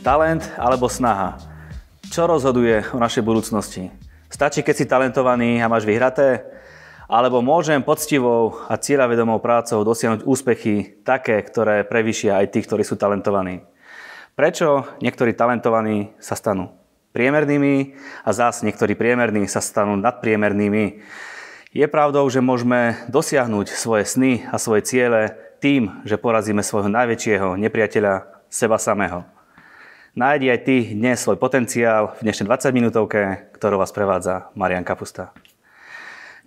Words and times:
Talent 0.00 0.42
alebo 0.56 0.88
snaha? 0.88 1.36
Čo 2.08 2.24
rozhoduje 2.24 2.88
o 2.90 2.98
našej 2.98 3.20
budúcnosti? 3.20 3.92
Stačí, 4.32 4.64
keď 4.64 4.74
si 4.74 4.88
talentovaný 4.88 5.60
a 5.60 5.68
máš 5.68 5.84
vyhraté? 5.84 6.40
Alebo 7.04 7.44
môžem 7.44 7.84
poctivou 7.84 8.64
a 8.70 8.80
cieľavedomou 8.80 9.42
prácou 9.44 9.84
dosiahnuť 9.84 10.24
úspechy 10.24 11.04
také, 11.04 11.36
ktoré 11.44 11.84
prevyšia 11.84 12.40
aj 12.40 12.56
tých, 12.56 12.64
ktorí 12.70 12.82
sú 12.86 12.96
talentovaní? 12.96 13.60
Prečo 14.38 14.88
niektorí 15.04 15.36
talentovaní 15.36 16.16
sa 16.16 16.32
stanú 16.32 16.72
priemernými 17.12 17.92
a 18.24 18.30
zás 18.32 18.64
niektorí 18.64 18.96
priemerní 18.96 19.44
sa 19.50 19.60
stanú 19.60 20.00
nadpriemernými? 20.00 21.02
Je 21.76 21.86
pravdou, 21.90 22.24
že 22.32 22.40
môžeme 22.40 22.96
dosiahnuť 23.12 23.68
svoje 23.74 24.08
sny 24.08 24.32
a 24.48 24.56
svoje 24.56 24.88
ciele 24.88 25.49
tým, 25.60 26.02
že 26.08 26.16
porazíme 26.16 26.64
svojho 26.64 26.88
najväčšieho 26.88 27.60
nepriateľa, 27.60 28.40
seba 28.48 28.80
samého. 28.80 29.22
Nájdi 30.16 30.50
aj 30.50 30.60
ty 30.66 30.76
dnes 30.96 31.22
svoj 31.22 31.38
potenciál 31.38 32.18
v 32.18 32.26
dnešnej 32.26 32.50
20 32.50 32.74
minútovke, 32.74 33.52
ktorú 33.54 33.78
vás 33.78 33.94
prevádza 33.94 34.50
Marian 34.58 34.82
Kapusta. 34.82 35.30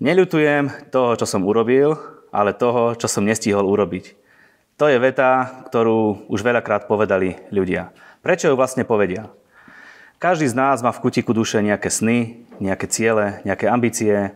Neľutujem 0.03 0.91
toho, 0.91 1.15
čo 1.15 1.23
som 1.23 1.47
urobil, 1.47 1.95
ale 2.33 2.51
toho, 2.57 2.97
čo 2.97 3.07
som 3.07 3.23
nestihol 3.23 3.63
urobiť. 3.63 4.19
To 4.81 4.89
je 4.89 4.97
veta, 4.99 5.63
ktorú 5.69 6.27
už 6.27 6.43
veľakrát 6.43 6.89
povedali 6.89 7.39
ľudia. 7.53 7.93
Prečo 8.19 8.51
ju 8.51 8.57
vlastne 8.57 8.83
povedia? 8.83 9.29
Každý 10.17 10.49
z 10.49 10.57
nás 10.57 10.81
má 10.81 10.89
v 10.89 10.99
kutiku 10.99 11.31
duše 11.31 11.61
nejaké 11.61 11.87
sny, 11.87 12.49
nejaké 12.57 12.89
ciele, 12.89 13.39
nejaké 13.45 13.69
ambície. 13.69 14.33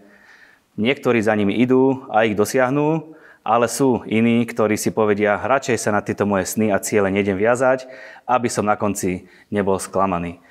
Niektorí 0.78 1.20
za 1.20 1.34
nimi 1.34 1.58
idú 1.58 2.06
a 2.14 2.24
ich 2.30 2.38
dosiahnu, 2.38 3.17
ale 3.48 3.72
sú 3.72 4.04
iní, 4.04 4.44
ktorí 4.44 4.76
si 4.76 4.92
povedia, 4.92 5.40
radšej 5.40 5.80
sa 5.80 5.96
na 5.96 6.04
tieto 6.04 6.28
moje 6.28 6.52
sny 6.52 6.76
a 6.76 6.84
ciele 6.84 7.08
nejdem 7.08 7.40
viazať, 7.40 7.88
aby 8.28 8.52
som 8.52 8.68
na 8.68 8.76
konci 8.76 9.32
nebol 9.48 9.80
sklamaný. 9.80 10.44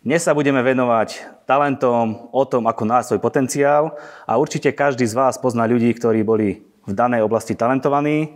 Dnes 0.00 0.24
sa 0.24 0.32
budeme 0.32 0.64
venovať 0.64 1.44
talentom, 1.44 2.32
o 2.32 2.44
tom, 2.48 2.64
ako 2.64 2.88
nájsť 2.88 3.08
svoj 3.12 3.20
potenciál 3.20 4.00
a 4.24 4.40
určite 4.40 4.72
každý 4.72 5.04
z 5.04 5.12
vás 5.12 5.36
pozná 5.36 5.68
ľudí, 5.68 5.92
ktorí 5.92 6.24
boli 6.24 6.64
v 6.88 6.92
danej 6.96 7.20
oblasti 7.20 7.52
talentovaní, 7.52 8.32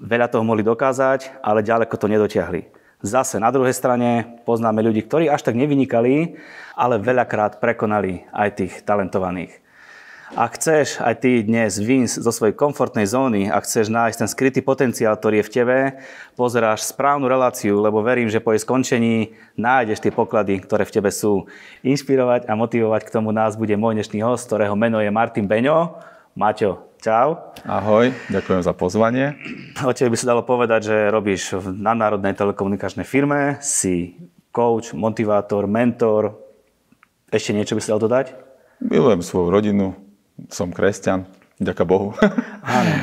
veľa 0.00 0.32
toho 0.32 0.40
mohli 0.40 0.64
dokázať, 0.64 1.44
ale 1.44 1.60
ďaleko 1.60 1.92
to 2.00 2.08
nedotiahli. 2.08 2.72
Zase 3.04 3.36
na 3.36 3.52
druhej 3.52 3.76
strane 3.76 4.40
poznáme 4.48 4.80
ľudí, 4.80 5.04
ktorí 5.04 5.28
až 5.28 5.44
tak 5.44 5.60
nevynikali, 5.60 6.40
ale 6.72 6.96
veľakrát 6.96 7.60
prekonali 7.60 8.24
aj 8.32 8.64
tých 8.64 8.72
talentovaných. 8.88 9.63
Ak 10.34 10.58
chceš 10.58 10.98
aj 10.98 11.22
ty 11.22 11.46
dnes 11.46 11.78
výjsť 11.78 12.18
zo 12.18 12.34
svojej 12.34 12.58
komfortnej 12.58 13.06
zóny 13.06 13.46
a 13.46 13.62
chceš 13.62 13.86
nájsť 13.86 14.18
ten 14.18 14.26
skrytý 14.26 14.60
potenciál, 14.66 15.14
ktorý 15.14 15.38
je 15.38 15.46
v 15.46 15.54
tebe, 15.54 15.78
pozeráš 16.34 16.90
správnu 16.90 17.30
reláciu, 17.30 17.78
lebo 17.78 18.02
verím, 18.02 18.26
že 18.26 18.42
po 18.42 18.50
jej 18.50 18.58
skončení 18.66 19.38
nájdeš 19.54 20.02
tie 20.02 20.10
poklady, 20.10 20.58
ktoré 20.58 20.82
v 20.82 20.94
tebe 20.98 21.14
sú. 21.14 21.46
Inšpirovať 21.86 22.50
a 22.50 22.58
motivovať 22.58 23.06
k 23.06 23.14
tomu 23.14 23.30
nás 23.30 23.54
bude 23.54 23.78
môj 23.78 23.94
dnešný 23.94 24.26
host, 24.26 24.50
ktorého 24.50 24.74
meno 24.74 24.98
je 24.98 25.06
Martin 25.14 25.46
Beňo. 25.46 26.02
Maťo, 26.34 26.98
čau. 26.98 27.54
Ahoj, 27.62 28.10
ďakujem 28.26 28.66
za 28.66 28.74
pozvanie. 28.74 29.38
O 29.86 29.94
tebe 29.94 30.10
by 30.10 30.18
sa 30.18 30.34
dalo 30.34 30.42
povedať, 30.42 30.90
že 30.90 31.14
robíš 31.14 31.62
v 31.62 31.78
nadnárodnej 31.78 32.34
telekomunikačnej 32.34 33.06
firme, 33.06 33.62
si 33.62 34.18
coach, 34.50 34.98
motivátor, 34.98 35.70
mentor. 35.70 36.42
Ešte 37.30 37.54
niečo 37.54 37.78
by 37.78 37.80
si 37.86 37.90
dal 37.94 38.02
dodať? 38.02 38.34
Milujem 38.82 39.22
svoju 39.22 39.54
rodinu, 39.54 39.94
som 40.50 40.70
kresťan, 40.70 41.26
ďaká 41.58 41.86
Bohu. 41.86 42.14
Áno. 42.66 42.94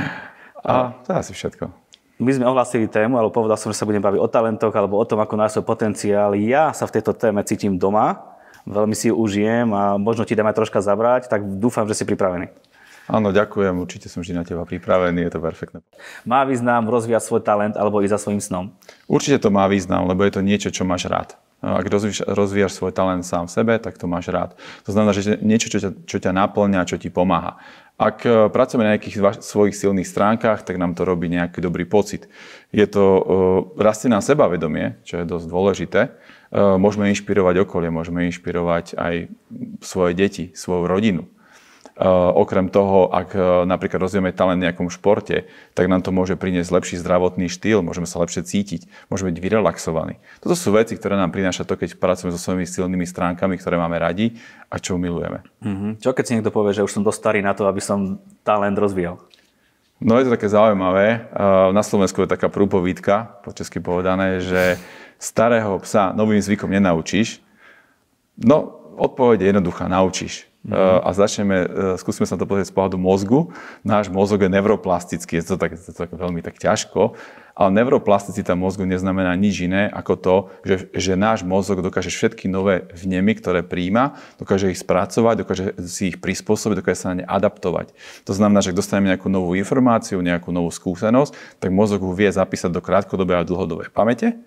A 0.61 0.93
to 1.01 1.13
je 1.13 1.17
asi 1.17 1.33
všetko. 1.33 1.73
My 2.21 2.31
sme 2.37 2.45
ohlásili 2.45 2.85
tému, 2.85 3.17
alebo 3.17 3.33
povedal 3.33 3.57
som, 3.57 3.73
že 3.73 3.81
sa 3.81 3.87
budem 3.89 3.97
baviť 3.97 4.21
o 4.21 4.29
talentoch 4.29 4.73
alebo 4.77 5.01
o 5.01 5.05
tom, 5.09 5.17
ako 5.17 5.41
svoj 5.49 5.65
potenciál. 5.65 6.37
Ja 6.37 6.69
sa 6.69 6.85
v 6.85 7.01
tejto 7.01 7.17
téme 7.17 7.41
cítim 7.41 7.81
doma, 7.81 8.37
veľmi 8.69 8.93
si 8.93 9.09
ju 9.09 9.17
užijem 9.17 9.73
a 9.73 9.97
možno 9.97 10.21
ti 10.21 10.37
dáme 10.37 10.53
troška 10.53 10.85
zabrať, 10.85 11.25
tak 11.25 11.41
dúfam, 11.57 11.89
že 11.89 11.97
si 11.97 12.05
pripravený. 12.05 12.53
Áno, 13.09 13.33
ďakujem, 13.33 13.73
určite 13.81 14.05
som 14.05 14.21
vždy 14.21 14.37
na 14.37 14.45
teba 14.45 14.61
pripravený, 14.61 15.25
je 15.25 15.31
to 15.33 15.41
perfektné. 15.41 15.81
Má 16.21 16.45
význam 16.45 16.85
rozvíjať 16.85 17.25
svoj 17.25 17.41
talent 17.41 17.73
alebo 17.73 18.05
ísť 18.05 18.13
za 18.13 18.19
svojím 18.21 18.41
snom? 18.45 18.65
Určite 19.09 19.41
to 19.41 19.49
má 19.49 19.65
význam, 19.65 20.05
lebo 20.05 20.21
je 20.21 20.37
to 20.37 20.45
niečo, 20.45 20.69
čo 20.69 20.85
máš 20.85 21.09
rád. 21.09 21.33
Ak 21.61 21.85
rozvíjaš, 21.85 22.25
rozvíjaš 22.25 22.73
svoj 22.73 22.89
talent 22.89 23.21
sám 23.21 23.45
v 23.45 23.53
sebe, 23.53 23.73
tak 23.77 23.93
to 24.01 24.09
máš 24.09 24.33
rád. 24.33 24.57
To 24.89 24.97
znamená, 24.97 25.13
že 25.13 25.37
niečo, 25.45 25.69
čo 25.69 25.77
ťa, 25.77 25.89
čo 26.09 26.17
ťa 26.17 26.33
naplňa, 26.33 26.89
čo 26.89 26.97
ti 26.97 27.13
pomáha. 27.13 27.61
Ak 28.01 28.25
e, 28.25 28.49
pracujeme 28.49 28.81
na 28.81 28.97
nejakých 28.97 29.45
svojich 29.45 29.77
silných 29.77 30.09
stránkach, 30.09 30.65
tak 30.65 30.81
nám 30.81 30.97
to 30.97 31.05
robí 31.05 31.29
nejaký 31.29 31.61
dobrý 31.61 31.85
pocit. 31.85 32.25
Je 32.73 32.81
to, 32.89 33.03
uh, 33.05 33.21
rastie 33.77 34.09
nám 34.09 34.25
sebavedomie, 34.25 34.97
čo 35.05 35.21
je 35.21 35.29
dosť 35.29 35.45
dôležité. 35.45 36.01
Uh, 36.49 36.81
môžeme 36.81 37.13
inšpirovať 37.13 37.61
okolie, 37.61 37.93
môžeme 37.93 38.25
inšpirovať 38.25 38.97
aj 38.97 39.29
svoje 39.85 40.17
deti, 40.17 40.49
svoju 40.57 40.89
rodinu. 40.89 41.29
Eh, 41.91 42.07
okrem 42.33 42.71
toho, 42.71 43.11
ak 43.11 43.35
eh, 43.35 43.43
napríklad 43.67 44.07
rozvíjame 44.07 44.31
talent 44.31 44.63
v 44.63 44.71
nejakom 44.71 44.87
športe, 44.87 45.43
tak 45.75 45.91
nám 45.91 45.99
to 45.99 46.15
môže 46.15 46.39
priniesť 46.39 46.71
lepší 46.71 46.95
zdravotný 47.03 47.51
štýl, 47.51 47.83
môžeme 47.83 48.07
sa 48.07 48.23
lepšie 48.23 48.47
cítiť, 48.47 48.87
môžeme 49.11 49.35
byť 49.35 49.39
vyrelaxovaní. 49.43 50.15
Toto 50.39 50.55
sú 50.55 50.71
veci, 50.71 50.95
ktoré 50.95 51.19
nám 51.19 51.35
prináša 51.35 51.67
to, 51.67 51.75
keď 51.75 51.99
pracujeme 51.99 52.31
so 52.31 52.39
svojimi 52.39 52.63
silnými 52.63 53.03
stránkami, 53.03 53.59
ktoré 53.59 53.75
máme 53.75 53.99
radi 53.99 54.39
a 54.71 54.79
čo 54.79 54.95
milujeme. 54.95 55.43
Mm-hmm. 55.61 55.99
Čo 55.99 56.15
keď 56.15 56.23
si 56.23 56.33
niekto 56.39 56.55
povie, 56.55 56.71
že 56.71 56.87
už 56.87 56.95
som 56.95 57.03
dosť 57.03 57.19
starý 57.19 57.39
na 57.43 57.51
to, 57.51 57.67
aby 57.67 57.83
som 57.83 58.23
talent 58.47 58.79
rozvíjal? 58.79 59.19
No 59.99 60.15
je 60.17 60.25
to 60.25 60.33
také 60.33 60.47
zaujímavé. 60.47 61.05
Eh, 61.11 61.19
na 61.75 61.83
Slovensku 61.83 62.23
je 62.23 62.31
taká 62.31 62.47
prúpovídka, 62.47 63.43
po 63.43 63.51
česky 63.51 63.83
povedané, 63.83 64.39
že 64.39 64.79
starého 65.19 65.75
psa 65.83 66.15
novým 66.15 66.39
zvykom 66.39 66.71
nenaučíš. 66.71 67.43
No, 68.39 68.79
odpoveď 68.95 69.43
je 69.43 69.47
jednoduchá, 69.53 69.85
naučíš. 69.91 70.50
Mm-hmm. 70.61 71.01
A 71.01 71.09
začneme, 71.17 71.57
e, 71.65 71.67
skúsime 71.97 72.29
sa 72.29 72.37
to 72.37 72.45
pozrieť 72.45 72.69
z 72.69 72.75
pohľadu 72.77 73.01
mozgu. 73.01 73.49
Náš 73.81 74.13
mozog 74.13 74.45
je 74.45 74.49
neuroplastický, 74.53 75.41
je 75.41 75.45
to 75.49 75.55
tak, 75.57 75.73
to 75.73 75.89
tak 75.89 76.13
veľmi 76.13 76.45
tak 76.45 76.61
ťažko, 76.61 77.17
ale 77.57 77.69
neuroplasticita 77.81 78.53
mozgu 78.53 78.85
neznamená 78.85 79.33
nič 79.33 79.65
iné 79.65 79.89
ako 79.89 80.13
to, 80.21 80.35
že, 80.61 80.75
že 80.93 81.13
náš 81.17 81.41
mozog 81.41 81.81
dokáže 81.81 82.13
všetky 82.13 82.45
nové 82.45 82.85
vnemy, 82.93 83.41
ktoré 83.41 83.65
príjma, 83.65 84.21
dokáže 84.37 84.69
ich 84.69 84.77
spracovať, 84.77 85.35
dokáže 85.41 85.63
si 85.89 86.13
ich 86.13 86.21
prispôsobiť, 86.21 86.77
dokáže 86.77 86.99
sa 87.01 87.17
na 87.17 87.21
ne 87.21 87.25
adaptovať. 87.25 87.97
To 88.29 88.33
znamená, 88.37 88.61
že 88.61 88.69
ak 88.69 88.77
dostaneme 88.77 89.09
nejakú 89.17 89.33
novú 89.33 89.57
informáciu, 89.57 90.21
nejakú 90.21 90.53
novú 90.53 90.69
skúsenosť, 90.69 91.57
tak 91.57 91.73
mozog 91.73 92.05
ho 92.05 92.13
vie 92.13 92.29
zapísať 92.29 92.69
do 92.69 92.85
krátkodobej 92.85 93.41
a 93.41 93.47
dlhodobej 93.49 93.89
pamäte 93.89 94.37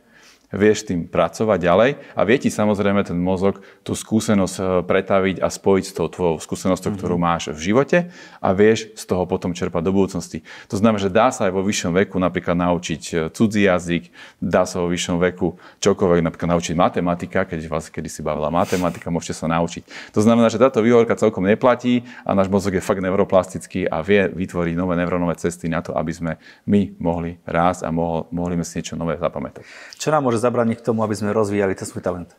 vieš 0.54 0.87
tým 0.87 1.10
pracovať 1.10 1.59
ďalej 1.59 1.91
a 2.15 2.20
vie 2.22 2.37
ti 2.38 2.48
samozrejme 2.48 3.03
ten 3.03 3.19
mozog 3.19 3.60
tú 3.82 3.92
skúsenosť 3.92 4.56
e, 4.56 4.62
pretaviť 4.87 5.37
a 5.42 5.48
spojiť 5.50 5.84
s 5.84 5.92
tou 5.92 6.06
tvojou 6.06 6.38
skúsenosťou, 6.38 6.94
mm-hmm. 6.94 7.03
ktorú 7.03 7.16
máš 7.19 7.50
v 7.50 7.60
živote 7.60 7.98
a 8.38 8.48
vieš 8.54 8.94
z 8.94 9.04
toho 9.04 9.26
potom 9.26 9.50
čerpať 9.53 9.82
do 9.82 9.93
budúcnosti. 9.93 10.47
To 10.70 10.78
znamená, 10.78 11.03
že 11.03 11.10
dá 11.10 11.34
sa 11.34 11.50
aj 11.50 11.53
vo 11.53 11.66
vyššom 11.66 11.93
veku 12.06 12.16
napríklad 12.22 12.54
naučiť 12.54 13.03
e, 13.10 13.14
cudzí 13.34 13.66
jazyk, 13.66 14.14
dá 14.38 14.62
sa 14.64 14.81
vo 14.81 14.88
vyššom 14.88 15.19
veku 15.19 15.59
čokoľvek 15.82 16.20
napríklad 16.22 16.48
naučiť 16.54 16.75
matematika, 16.78 17.43
keď 17.44 17.66
vás 17.66 17.91
kedy 17.91 18.06
si 18.06 18.22
bavila 18.22 18.48
matematika, 18.48 19.10
môžete 19.10 19.43
sa 19.43 19.47
naučiť. 19.50 20.14
To 20.14 20.20
znamená, 20.22 20.47
že 20.48 20.62
táto 20.62 20.81
výhovorka 20.81 21.19
celkom 21.19 21.44
neplatí 21.44 22.06
a 22.22 22.32
náš 22.32 22.47
mozog 22.47 22.78
je 22.78 22.82
fakt 22.84 23.03
neuroplastický 23.03 23.91
a 23.91 24.00
vie 24.00 24.31
vytvoriť 24.31 24.75
nové 24.78 24.94
neurónové 24.94 25.34
cesty 25.34 25.66
na 25.66 25.82
to, 25.82 25.97
aby 25.98 26.12
sme 26.14 26.32
my 26.70 26.94
mohli 27.03 27.41
rásť 27.43 27.88
a 27.88 27.91
mohli, 27.91 28.31
mohli 28.31 28.54
si 28.62 28.81
niečo 28.81 28.94
nové 28.94 29.16
zapamätať. 29.16 29.64
Čo 29.98 30.12
nám 30.12 30.28
môže 30.28 30.44
zabraniť 30.44 30.84
k 30.84 30.87
tomu, 30.93 31.00
aby 31.00 31.16
sme 31.16 31.32
rozvíjali 31.32 31.72
ten 31.72 31.88
svoj 31.88 32.05
talent? 32.05 32.37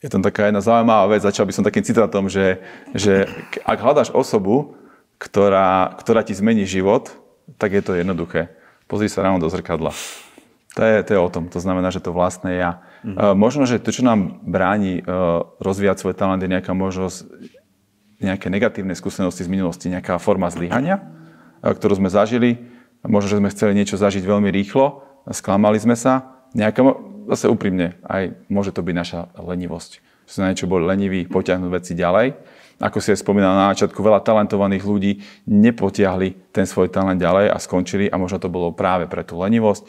Je 0.00 0.10
tam 0.10 0.24
taká 0.24 0.48
jedna 0.48 0.64
zaujímavá 0.64 1.12
vec, 1.12 1.22
začal 1.22 1.46
by 1.46 1.52
som 1.54 1.62
takým 1.62 1.84
citátom, 1.84 2.26
že, 2.26 2.64
že 2.96 3.28
ak 3.62 3.78
hľadáš 3.78 4.10
osobu, 4.10 4.74
ktorá, 5.20 5.94
ktorá 6.00 6.26
ti 6.26 6.34
zmení 6.34 6.66
život, 6.66 7.14
tak 7.60 7.76
je 7.76 7.82
to 7.84 7.94
jednoduché. 7.94 8.50
Pozri 8.90 9.06
sa 9.06 9.22
ráno 9.22 9.38
do 9.38 9.46
zrkadla. 9.46 9.94
To 10.74 10.80
je, 10.80 11.04
to 11.04 11.10
je 11.14 11.20
o 11.20 11.28
tom, 11.28 11.52
to 11.52 11.60
znamená, 11.60 11.92
že 11.92 12.00
to 12.00 12.16
vlastné 12.16 12.56
ja. 12.56 12.80
Mm-hmm. 13.04 13.36
Možno, 13.36 13.68
že 13.68 13.78
to, 13.78 13.92
čo 13.92 14.02
nám 14.02 14.40
bráni 14.42 15.04
uh, 15.04 15.44
rozvíjať 15.60 16.00
svoj 16.00 16.16
talent, 16.16 16.40
je 16.40 16.48
nejaká 16.48 16.72
možnosť, 16.72 17.28
nejaké 18.18 18.48
negatívne 18.48 18.96
skúsenosti 18.96 19.44
z 19.44 19.52
minulosti, 19.52 19.92
nejaká 19.92 20.16
forma 20.16 20.48
zlyhania, 20.48 20.98
uh, 20.98 21.76
ktorú 21.76 22.00
sme 22.00 22.08
zažili. 22.08 22.72
Možno, 23.04 23.28
že 23.28 23.38
sme 23.38 23.52
chceli 23.52 23.76
niečo 23.76 24.00
zažiť 24.00 24.24
veľmi 24.24 24.48
rýchlo, 24.48 25.04
sklamali 25.28 25.76
sme 25.76 25.92
sa. 25.92 26.40
Nejaká, 26.56 26.80
zase 27.30 27.46
úprimne, 27.46 27.98
aj 28.06 28.34
môže 28.50 28.74
to 28.74 28.82
byť 28.82 28.94
naša 28.96 29.20
lenivosť. 29.38 30.02
Že 30.26 30.32
sme 30.32 30.42
na 30.42 30.50
niečo 30.54 30.70
boli 30.70 30.84
leniví, 30.86 31.20
potiahnuť 31.26 31.70
veci 31.70 31.92
ďalej. 31.94 32.26
Ako 32.82 32.98
si 32.98 33.14
aj 33.14 33.22
spomínal 33.22 33.54
na 33.54 33.70
začiatku, 33.70 34.02
veľa 34.02 34.26
talentovaných 34.26 34.82
ľudí 34.82 35.12
nepotiahli 35.46 36.50
ten 36.50 36.66
svoj 36.66 36.90
talent 36.90 37.22
ďalej 37.22 37.54
a 37.54 37.56
skončili 37.62 38.10
a 38.10 38.18
možno 38.18 38.42
to 38.42 38.50
bolo 38.50 38.74
práve 38.74 39.06
pre 39.06 39.22
tú 39.22 39.38
lenivosť. 39.38 39.86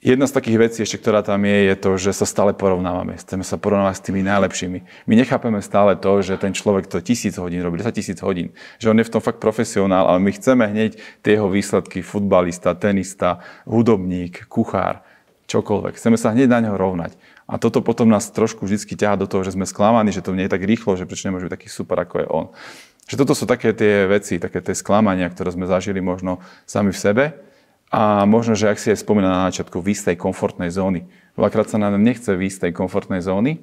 Jedna 0.00 0.24
z 0.24 0.32
takých 0.32 0.56
vecí 0.56 0.78
ešte, 0.80 0.96
ktorá 0.96 1.20
tam 1.20 1.44
je, 1.44 1.68
je 1.68 1.76
to, 1.76 2.00
že 2.00 2.16
sa 2.16 2.24
stále 2.24 2.56
porovnávame. 2.56 3.20
Chceme 3.20 3.44
sa 3.44 3.60
porovnávať 3.60 4.00
s 4.00 4.04
tými 4.08 4.24
najlepšími. 4.24 4.78
My 5.04 5.12
nechápeme 5.12 5.60
stále 5.60 5.92
to, 5.92 6.24
že 6.24 6.40
ten 6.40 6.56
človek 6.56 6.88
to 6.88 7.04
tisíc 7.04 7.36
hodín 7.36 7.60
robí, 7.60 7.84
10 7.84 7.92
tisíc 7.92 8.16
hodín. 8.24 8.56
Že 8.80 8.96
on 8.96 8.98
je 9.04 9.04
v 9.04 9.12
tom 9.12 9.20
fakt 9.20 9.44
profesionál, 9.44 10.08
ale 10.08 10.24
my 10.24 10.32
chceme 10.32 10.64
hneď 10.64 10.96
tie 11.20 11.36
jeho 11.36 11.52
výsledky, 11.52 12.00
futbalista, 12.00 12.72
tenista, 12.72 13.44
hudobník, 13.68 14.48
kuchár, 14.48 15.04
čokoľvek. 15.50 15.98
Chceme 15.98 16.14
sa 16.14 16.30
hneď 16.30 16.46
na 16.46 16.62
neho 16.62 16.78
rovnať. 16.78 17.18
A 17.50 17.58
toto 17.58 17.82
potom 17.82 18.06
nás 18.06 18.30
trošku 18.30 18.62
vždy 18.62 18.86
ťaha 18.86 19.18
do 19.18 19.26
toho, 19.26 19.42
že 19.42 19.58
sme 19.58 19.66
sklamaní, 19.66 20.14
že 20.14 20.22
to 20.22 20.30
nie 20.30 20.46
je 20.46 20.54
tak 20.54 20.62
rýchlo, 20.62 20.94
že 20.94 21.10
prečo 21.10 21.26
nemôže 21.26 21.50
byť 21.50 21.54
taký 21.58 21.68
super, 21.68 21.98
ako 21.98 22.14
je 22.22 22.26
on. 22.30 22.46
Že 23.10 23.26
toto 23.26 23.34
sú 23.34 23.44
také 23.50 23.74
tie 23.74 24.06
veci, 24.06 24.38
také 24.38 24.62
tie 24.62 24.78
sklamania, 24.78 25.26
ktoré 25.26 25.50
sme 25.50 25.66
zažili 25.66 25.98
možno 25.98 26.38
sami 26.62 26.94
v 26.94 27.02
sebe 27.02 27.24
a 27.90 28.22
možno, 28.22 28.54
že 28.54 28.70
ak 28.70 28.78
si 28.78 28.94
aj 28.94 29.02
spomínal 29.02 29.34
na 29.34 29.50
začiatku, 29.50 29.82
v 29.82 29.90
istej 29.98 30.14
komfortnej 30.14 30.70
zóny. 30.70 31.10
Veľakrát 31.34 31.66
sa 31.66 31.82
nám 31.82 31.98
nechce 31.98 32.30
v 32.38 32.46
istej 32.46 32.70
komfortnej 32.70 33.18
zóny, 33.18 33.58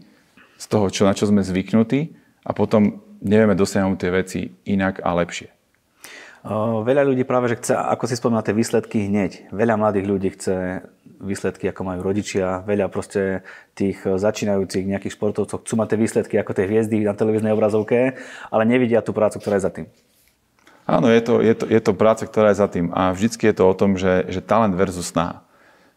z 0.59 0.65
toho, 0.67 0.91
čo, 0.91 1.07
na 1.07 1.15
čo 1.15 1.31
sme 1.31 1.45
zvyknutí 1.45 2.11
a 2.43 2.51
potom 2.51 2.99
nevieme 3.23 3.55
dosiahnuť 3.55 3.97
tie 3.97 4.11
veci 4.11 4.39
inak 4.67 4.99
a 4.99 5.15
lepšie. 5.15 5.56
Veľa 6.83 7.03
ľudí 7.07 7.25
práve, 7.25 7.49
že 7.49 7.59
chce, 7.59 7.73
ako 7.73 8.03
si 8.05 8.15
spomínal, 8.15 8.45
tie 8.45 8.55
výsledky 8.55 9.09
hneď. 9.09 9.49
Veľa 9.49 9.75
mladých 9.75 10.05
ľudí 10.05 10.29
chce 10.37 10.85
výsledky, 11.17 11.65
ako 11.69 11.81
majú 11.81 11.99
rodičia. 12.05 12.61
Veľa 12.63 12.93
proste 12.93 13.41
tých 13.73 14.05
začínajúcich 14.05 14.85
nejakých 14.85 15.17
športovcov 15.17 15.65
chcú 15.65 15.73
mať 15.75 15.87
tie 15.93 15.99
výsledky 15.99 16.35
ako 16.37 16.53
tie 16.53 16.69
hviezdy 16.69 17.01
na 17.03 17.17
televíznej 17.17 17.51
obrazovke, 17.51 18.21
ale 18.53 18.63
nevidia 18.69 19.01
tú 19.01 19.11
prácu, 19.11 19.41
ktorá 19.41 19.57
je 19.57 19.65
za 19.65 19.73
tým. 19.73 19.85
Áno, 20.87 21.11
je 21.11 21.19
to, 21.19 21.43
je, 21.43 21.53
to, 21.57 21.65
je 21.67 21.81
to 21.83 21.91
práca, 21.91 22.23
ktorá 22.23 22.55
je 22.55 22.61
za 22.63 22.67
tým. 22.71 22.95
A 22.95 23.11
vždycky 23.11 23.51
je 23.51 23.55
to 23.59 23.67
o 23.67 23.75
tom, 23.75 23.99
že, 23.99 24.29
že 24.31 24.39
talent 24.39 24.71
versus 24.71 25.11
snaha. 25.11 25.43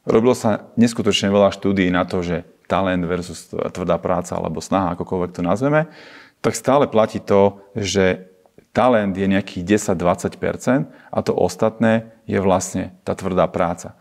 Robilo 0.03 0.35
sa 0.35 0.67
neskutočne 0.75 1.31
veľa 1.31 1.55
štúdií 1.55 1.93
na 1.93 2.03
to, 2.03 2.25
že 2.27 2.43
talent 2.67 3.05
versus 3.07 3.51
tvrdá 3.51 4.01
práca 4.03 4.35
alebo 4.35 4.59
snaha, 4.59 4.99
akokoľvek 4.99 5.31
to 5.31 5.43
nazveme, 5.47 5.87
tak 6.41 6.57
stále 6.57 6.89
platí 6.89 7.21
to, 7.21 7.61
že 7.77 8.30
talent 8.71 9.15
je 9.15 9.27
nejakých 9.27 9.83
10-20% 9.97 10.87
a 11.11 11.19
to 11.23 11.33
ostatné 11.35 12.15
je 12.27 12.39
vlastne 12.39 12.95
tá 13.03 13.19
tvrdá 13.19 13.51
práca. 13.51 13.99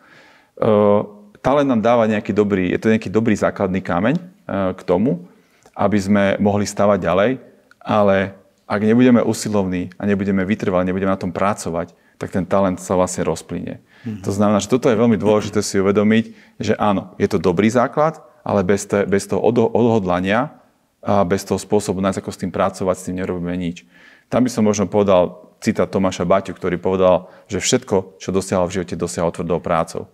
Uh, 0.59 1.05
talent 1.41 1.69
nám 1.69 1.81
dáva 1.81 2.05
nejaký 2.05 2.35
dobrý, 2.35 2.69
je 2.69 2.79
to 2.79 2.91
nejaký 2.93 3.09
dobrý 3.09 3.33
základný 3.33 3.81
kameň 3.81 4.15
uh, 4.19 4.71
k 4.77 4.81
tomu, 4.85 5.25
aby 5.73 5.97
sme 5.97 6.23
mohli 6.37 6.67
stavať 6.67 6.99
ďalej, 7.01 7.31
ale 7.79 8.35
ak 8.69 8.81
nebudeme 8.85 9.25
usilovní 9.25 9.89
a 9.97 10.05
nebudeme 10.05 10.45
vytrvali, 10.45 10.85
nebudeme 10.85 11.09
na 11.09 11.17
tom 11.17 11.33
pracovať, 11.33 11.97
tak 12.19 12.29
ten 12.29 12.45
talent 12.45 12.77
sa 12.77 12.93
vlastne 12.99 13.23
rozplynie. 13.25 13.79
Mm-hmm. 13.79 14.23
To 14.27 14.31
znamená, 14.35 14.59
že 14.61 14.69
toto 14.69 14.91
je 14.91 14.99
veľmi 14.99 15.15
dôležité 15.15 15.63
si 15.63 15.79
uvedomiť, 15.79 16.25
že 16.61 16.73
áno, 16.75 17.15
je 17.15 17.25
to 17.31 17.41
dobrý 17.41 17.71
základ, 17.71 18.19
ale 18.43 18.61
bez, 18.61 18.85
te, 18.85 19.07
bez 19.07 19.25
toho 19.25 19.39
odhodlania 19.73 20.53
a 20.99 21.23
bez 21.23 21.47
toho 21.47 21.55
spôsobu 21.55 22.03
nájsť, 22.03 22.19
ako 22.19 22.31
s 22.35 22.41
tým 22.43 22.51
pracovať, 22.51 22.95
s 22.99 23.05
tým 23.07 23.23
nerobíme 23.23 23.55
nič. 23.55 23.87
Tam 24.29 24.45
by 24.45 24.49
som 24.49 24.63
možno 24.63 24.85
povedal 24.85 25.49
citát 25.59 25.89
Tomáša 25.89 26.23
Baťu, 26.23 26.55
ktorý 26.55 26.77
povedal, 26.79 27.27
že 27.49 27.59
všetko, 27.59 28.21
čo 28.21 28.29
dosiahol 28.31 28.69
v 28.69 28.79
živote, 28.79 28.95
dosiahol 28.95 29.33
tvrdou 29.33 29.59
prácou. 29.59 30.07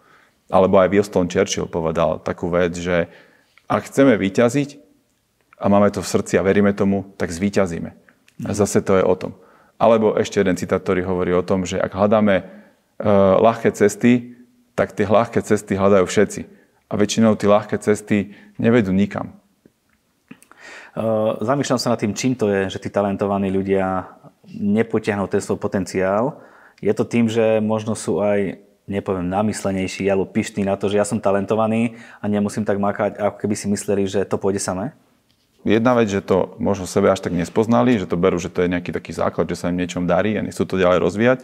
Alebo 0.49 0.79
aj 0.79 0.89
Winston 0.89 1.29
Churchill 1.29 1.69
povedal 1.69 2.23
takú 2.23 2.49
vec, 2.49 2.73
že 2.77 3.11
ak 3.65 3.89
chceme 3.89 4.15
vyťaziť 4.15 4.69
a 5.59 5.65
máme 5.67 5.89
to 5.89 6.01
v 6.01 6.11
srdci 6.11 6.37
a 6.37 6.45
veríme 6.45 6.73
tomu, 6.73 7.11
tak 7.17 7.33
zvíťazíme. 7.33 7.91
A 8.45 8.51
zase 8.51 8.83
to 8.83 8.99
je 8.99 9.03
o 9.03 9.15
tom. 9.15 9.33
Alebo 9.75 10.15
ešte 10.15 10.39
jeden 10.39 10.55
citát, 10.55 10.79
ktorý 10.79 11.03
hovorí 11.03 11.31
o 11.35 11.43
tom, 11.43 11.67
že 11.67 11.79
ak 11.79 11.91
hľadáme 11.91 12.35
uh, 12.39 13.39
ľahké 13.39 13.75
cesty, 13.75 14.37
tak 14.75 14.91
tie 14.95 15.07
ľahké 15.07 15.43
cesty 15.43 15.75
hľadajú 15.75 16.05
všetci. 16.07 16.41
A 16.91 16.93
väčšinou 16.95 17.35
tie 17.35 17.49
ľahké 17.49 17.75
cesty 17.81 18.35
nevedú 18.59 18.91
nikam. 18.95 19.35
Uh, 20.95 21.35
zamýšľam 21.43 21.75
sa 21.75 21.91
nad 21.91 21.99
tým, 21.99 22.15
čím 22.15 22.39
to 22.39 22.47
je, 22.47 22.71
že 22.71 22.79
tí 22.79 22.87
talentovaní 22.87 23.51
ľudia 23.51 24.07
nepotiahnu 24.47 25.27
ten 25.27 25.43
svoj 25.43 25.59
potenciál. 25.59 26.39
Je 26.79 26.91
to 26.95 27.03
tým, 27.03 27.27
že 27.27 27.59
možno 27.59 27.99
sú 27.99 28.23
aj 28.23 28.63
nepoviem, 28.87 29.27
namyslenejší 29.27 30.07
alebo 30.07 30.29
pyšní 30.29 30.63
na 30.63 30.79
to, 30.79 30.87
že 30.87 30.95
ja 30.95 31.03
som 31.03 31.19
talentovaný 31.19 31.99
a 32.23 32.31
nemusím 32.31 32.63
tak 32.63 32.79
makať, 32.79 33.19
ako 33.19 33.37
keby 33.43 33.55
si 33.59 33.67
mysleli, 33.67 34.07
že 34.07 34.23
to 34.23 34.39
pôjde 34.39 34.63
samé? 34.63 34.95
jedna 35.65 35.97
vec, 35.97 36.13
že 36.13 36.21
to 36.21 36.53
možno 36.61 36.85
sebe 36.85 37.09
až 37.09 37.25
tak 37.25 37.33
nespoznali, 37.33 37.97
že 37.97 38.05
to 38.05 38.21
berú, 38.21 38.37
že 38.37 38.53
to 38.53 38.61
je 38.61 38.69
nejaký 38.69 38.93
taký 38.93 39.17
základ, 39.17 39.49
že 39.49 39.57
sa 39.57 39.73
im 39.73 39.81
niečom 39.81 40.05
darí 40.05 40.37
a 40.37 40.45
nechcú 40.45 40.61
to 40.61 40.77
ďalej 40.77 41.01
rozvíjať. 41.01 41.39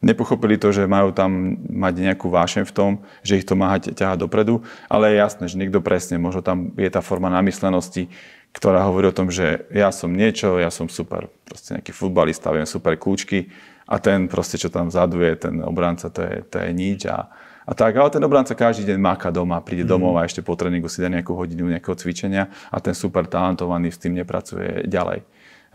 Nepochopili 0.00 0.56
to, 0.56 0.72
že 0.72 0.88
majú 0.88 1.12
tam 1.12 1.60
mať 1.68 1.94
nejakú 2.00 2.32
vášeň 2.32 2.64
v 2.64 2.72
tom, 2.72 2.90
že 3.20 3.36
ich 3.36 3.44
to 3.44 3.52
má 3.52 3.76
ťahať 3.76 4.24
dopredu, 4.24 4.64
ale 4.88 5.12
je 5.12 5.20
jasné, 5.20 5.44
že 5.52 5.60
niekto 5.60 5.84
presne, 5.84 6.16
možno 6.16 6.40
tam 6.40 6.72
je 6.72 6.88
tá 6.88 7.04
forma 7.04 7.28
namyslenosti, 7.28 8.08
ktorá 8.56 8.88
hovorí 8.88 9.12
o 9.12 9.16
tom, 9.16 9.28
že 9.28 9.68
ja 9.68 9.92
som 9.92 10.08
niečo, 10.08 10.56
ja 10.56 10.72
som 10.72 10.88
super, 10.88 11.28
proste 11.44 11.76
nejaký 11.76 11.92
futbalista, 11.92 12.56
viem 12.56 12.64
super 12.64 12.96
kľúčky 12.96 13.52
a 13.84 14.00
ten 14.00 14.32
proste, 14.32 14.56
čo 14.56 14.72
tam 14.72 14.88
vzadu 14.88 15.20
je, 15.20 15.32
ten 15.36 15.60
obranca, 15.60 16.08
to 16.08 16.24
je, 16.24 16.40
to 16.48 16.56
je 16.64 16.70
nič 16.72 17.04
a, 17.04 17.28
a 17.68 17.72
tak. 17.76 17.92
Ale 18.00 18.08
ten 18.08 18.24
obranca 18.24 18.56
každý 18.56 18.88
deň 18.88 18.96
máka 18.96 19.28
doma, 19.28 19.60
príde 19.60 19.84
mm. 19.84 19.90
domov 19.92 20.16
a 20.16 20.24
ešte 20.24 20.40
po 20.40 20.56
tréningu 20.56 20.88
si 20.88 21.04
dá 21.04 21.12
nejakú 21.12 21.36
hodinu 21.36 21.68
nejakého 21.68 22.00
cvičenia 22.00 22.48
a 22.72 22.80
ten 22.80 22.96
super 22.96 23.28
talentovaný 23.28 23.92
s 23.92 24.00
tým 24.00 24.16
nepracuje 24.16 24.88
ďalej. 24.88 25.20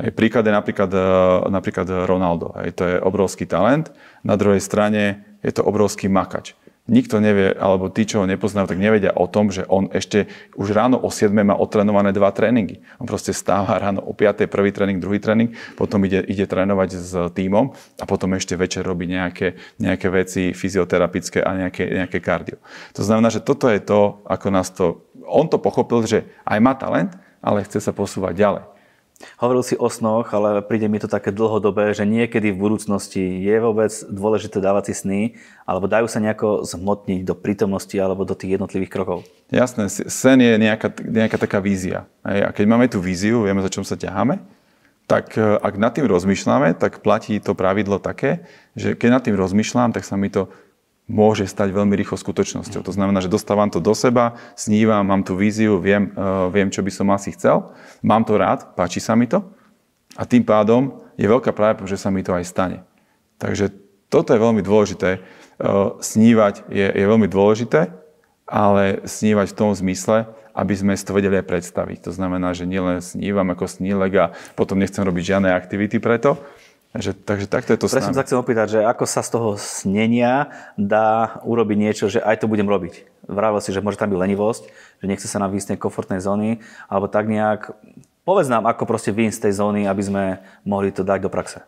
Hej, 0.01 0.09
príklad 0.17 0.41
je 0.49 0.53
napríklad, 0.57 0.91
napríklad 1.53 2.09
Ronaldo. 2.09 2.57
Hej, 2.57 2.69
to 2.73 2.83
je 2.89 2.95
obrovský 2.97 3.45
talent. 3.45 3.93
Na 4.25 4.33
druhej 4.33 4.57
strane 4.57 5.21
je 5.45 5.53
to 5.53 5.61
obrovský 5.61 6.09
makač 6.09 6.57
nikto 6.91 7.23
nevie, 7.23 7.55
alebo 7.55 7.87
tí, 7.87 8.03
čo 8.03 8.19
ho 8.21 8.27
nepoznajú, 8.27 8.67
tak 8.67 8.83
nevedia 8.83 9.15
o 9.15 9.23
tom, 9.31 9.47
že 9.47 9.63
on 9.71 9.87
ešte 9.95 10.27
už 10.59 10.75
ráno 10.75 10.99
o 10.99 11.07
7 11.07 11.31
má 11.31 11.55
otrenované 11.55 12.11
dva 12.11 12.35
tréningy. 12.35 12.83
On 12.99 13.07
proste 13.07 13.31
stáva 13.31 13.79
ráno 13.79 14.03
o 14.03 14.11
5. 14.11 14.51
prvý 14.51 14.75
tréning, 14.75 14.99
druhý 14.99 15.23
tréning, 15.23 15.55
potom 15.79 16.03
ide, 16.03 16.19
ide 16.27 16.43
trénovať 16.43 16.89
s 16.99 17.11
tímom 17.31 17.71
a 17.95 18.03
potom 18.03 18.35
ešte 18.35 18.59
večer 18.59 18.83
robí 18.83 19.07
nejaké, 19.07 19.55
nejaké 19.79 20.11
veci 20.11 20.51
fyzioterapické 20.51 21.39
a 21.39 21.55
nejaké, 21.55 21.87
nejaké 21.87 22.19
kardio. 22.19 22.59
To 22.99 23.07
znamená, 23.07 23.31
že 23.31 23.39
toto 23.39 23.71
je 23.71 23.79
to, 23.79 24.19
ako 24.27 24.47
nás 24.51 24.67
to... 24.75 25.07
On 25.31 25.47
to 25.47 25.63
pochopil, 25.63 26.03
že 26.03 26.27
aj 26.43 26.59
má 26.59 26.75
talent, 26.75 27.15
ale 27.39 27.63
chce 27.63 27.79
sa 27.79 27.95
posúvať 27.95 28.35
ďalej. 28.35 28.70
Hovoril 29.39 29.63
si 29.65 29.75
o 29.77 29.87
snoch, 29.87 30.29
ale 30.33 30.61
príde 30.65 30.85
mi 30.91 31.01
to 31.01 31.09
také 31.09 31.33
dlhodobé, 31.33 31.93
že 31.95 32.05
niekedy 32.05 32.53
v 32.53 32.61
budúcnosti 32.61 33.21
je 33.21 33.55
vôbec 33.61 33.91
dôležité 34.09 34.61
dávať 34.61 34.91
si 34.91 34.93
sny, 35.01 35.21
alebo 35.65 35.89
dajú 35.89 36.07
sa 36.09 36.19
nejako 36.19 36.67
zhmotniť 36.67 37.21
do 37.25 37.33
prítomnosti 37.37 37.95
alebo 37.95 38.27
do 38.27 38.33
tých 38.33 38.59
jednotlivých 38.59 38.91
krokov. 38.91 39.23
Jasné, 39.51 39.87
sen 39.89 40.39
je 40.39 40.53
nejaká, 40.57 40.89
nejaká 41.01 41.37
taká 41.37 41.59
vízia. 41.59 42.07
A 42.23 42.55
keď 42.55 42.65
máme 42.65 42.87
tú 42.87 43.03
víziu, 43.03 43.43
vieme, 43.43 43.63
za 43.63 43.71
čom 43.71 43.83
sa 43.83 43.99
ťaháme, 43.99 44.39
tak 45.11 45.35
e, 45.35 45.43
ak 45.59 45.75
nad 45.75 45.91
tým 45.91 46.07
rozmýšľame, 46.07 46.79
tak 46.79 47.03
platí 47.03 47.35
to 47.43 47.51
pravidlo 47.51 47.99
také, 47.99 48.47
že 48.79 48.95
keď 48.95 49.09
nad 49.11 49.23
tým 49.27 49.35
rozmýšľam, 49.35 49.91
tak 49.91 50.07
sa 50.07 50.15
mi 50.15 50.31
to 50.31 50.47
môže 51.09 51.43
stať 51.49 51.75
veľmi 51.75 51.93
rýchlo 51.97 52.15
skutočnosťou. 52.15 52.85
To 52.87 52.93
znamená, 52.95 53.19
že 53.19 53.31
dostávam 53.31 53.67
to 53.67 53.83
do 53.83 53.91
seba, 53.91 54.39
snívam, 54.55 55.03
mám 55.03 55.27
tú 55.27 55.35
víziu, 55.35 55.81
viem, 55.81 56.13
uh, 56.15 56.47
viem, 56.53 56.71
čo 56.71 56.81
by 56.81 56.91
som 56.91 57.07
asi 57.11 57.35
chcel, 57.35 57.73
mám 57.99 58.23
to 58.23 58.39
rád, 58.39 58.73
páči 58.77 59.03
sa 59.03 59.17
mi 59.17 59.27
to 59.27 59.43
a 60.15 60.23
tým 60.23 60.45
pádom 60.45 61.03
je 61.19 61.27
veľká 61.27 61.51
práve, 61.51 61.83
že 61.87 61.99
sa 61.99 62.09
mi 62.13 62.23
to 62.23 62.31
aj 62.31 62.47
stane. 62.47 62.77
Takže 63.41 63.73
toto 64.07 64.31
je 64.31 64.39
veľmi 64.39 64.63
dôležité. 64.63 65.19
Uh, 65.61 65.99
snívať 65.99 66.67
je, 66.71 66.87
je 66.87 67.05
veľmi 67.05 67.27
dôležité, 67.27 67.91
ale 68.47 69.03
snívať 69.07 69.51
v 69.51 69.57
tom 69.57 69.71
zmysle, 69.71 70.27
aby 70.51 70.73
sme 70.75 70.93
si 70.99 71.07
to 71.07 71.15
vedeli 71.15 71.39
aj 71.39 71.47
predstaviť. 71.47 71.97
To 72.07 72.11
znamená, 72.11 72.51
že 72.51 72.67
nielen 72.67 72.99
snívam 72.99 73.47
ako 73.55 73.71
snílek 73.71 74.13
a 74.19 74.25
potom 74.59 74.75
nechcem 74.75 75.03
robiť 75.07 75.35
žiadne 75.35 75.49
aktivity 75.55 76.03
preto, 76.03 76.35
Takže, 76.91 77.15
takže 77.15 77.47
takto 77.47 77.71
je 77.71 77.79
to 77.79 77.87
Presne 77.87 78.11
sa 78.11 78.27
chcem 78.27 78.35
opýtať, 78.35 78.67
že 78.75 78.79
ako 78.83 79.07
sa 79.07 79.23
z 79.23 79.29
toho 79.31 79.49
snenia 79.55 80.51
dá 80.75 81.39
urobiť 81.47 81.77
niečo, 81.79 82.11
že 82.11 82.19
aj 82.19 82.43
to 82.43 82.51
budem 82.51 82.67
robiť. 82.67 83.07
Vravel 83.31 83.63
si, 83.63 83.71
že 83.71 83.79
môže 83.79 83.95
tam 83.95 84.11
byť 84.11 84.19
lenivosť, 84.19 84.63
že 84.99 85.05
nechce 85.07 85.23
sa 85.23 85.39
nám 85.39 85.55
výjsť 85.55 85.65
z 85.65 85.71
tej 85.71 85.79
komfortnej 85.79 86.19
zóny, 86.19 86.59
alebo 86.91 87.07
tak 87.07 87.31
nejak, 87.31 87.71
povedz 88.27 88.51
nám, 88.51 88.67
ako 88.67 88.83
proste 88.83 89.15
vyjsť 89.15 89.37
z 89.39 89.43
tej 89.47 89.53
zóny, 89.55 89.81
aby 89.87 90.03
sme 90.03 90.23
mohli 90.67 90.91
to 90.91 91.07
dať 91.07 91.19
do 91.23 91.31
praxe. 91.31 91.63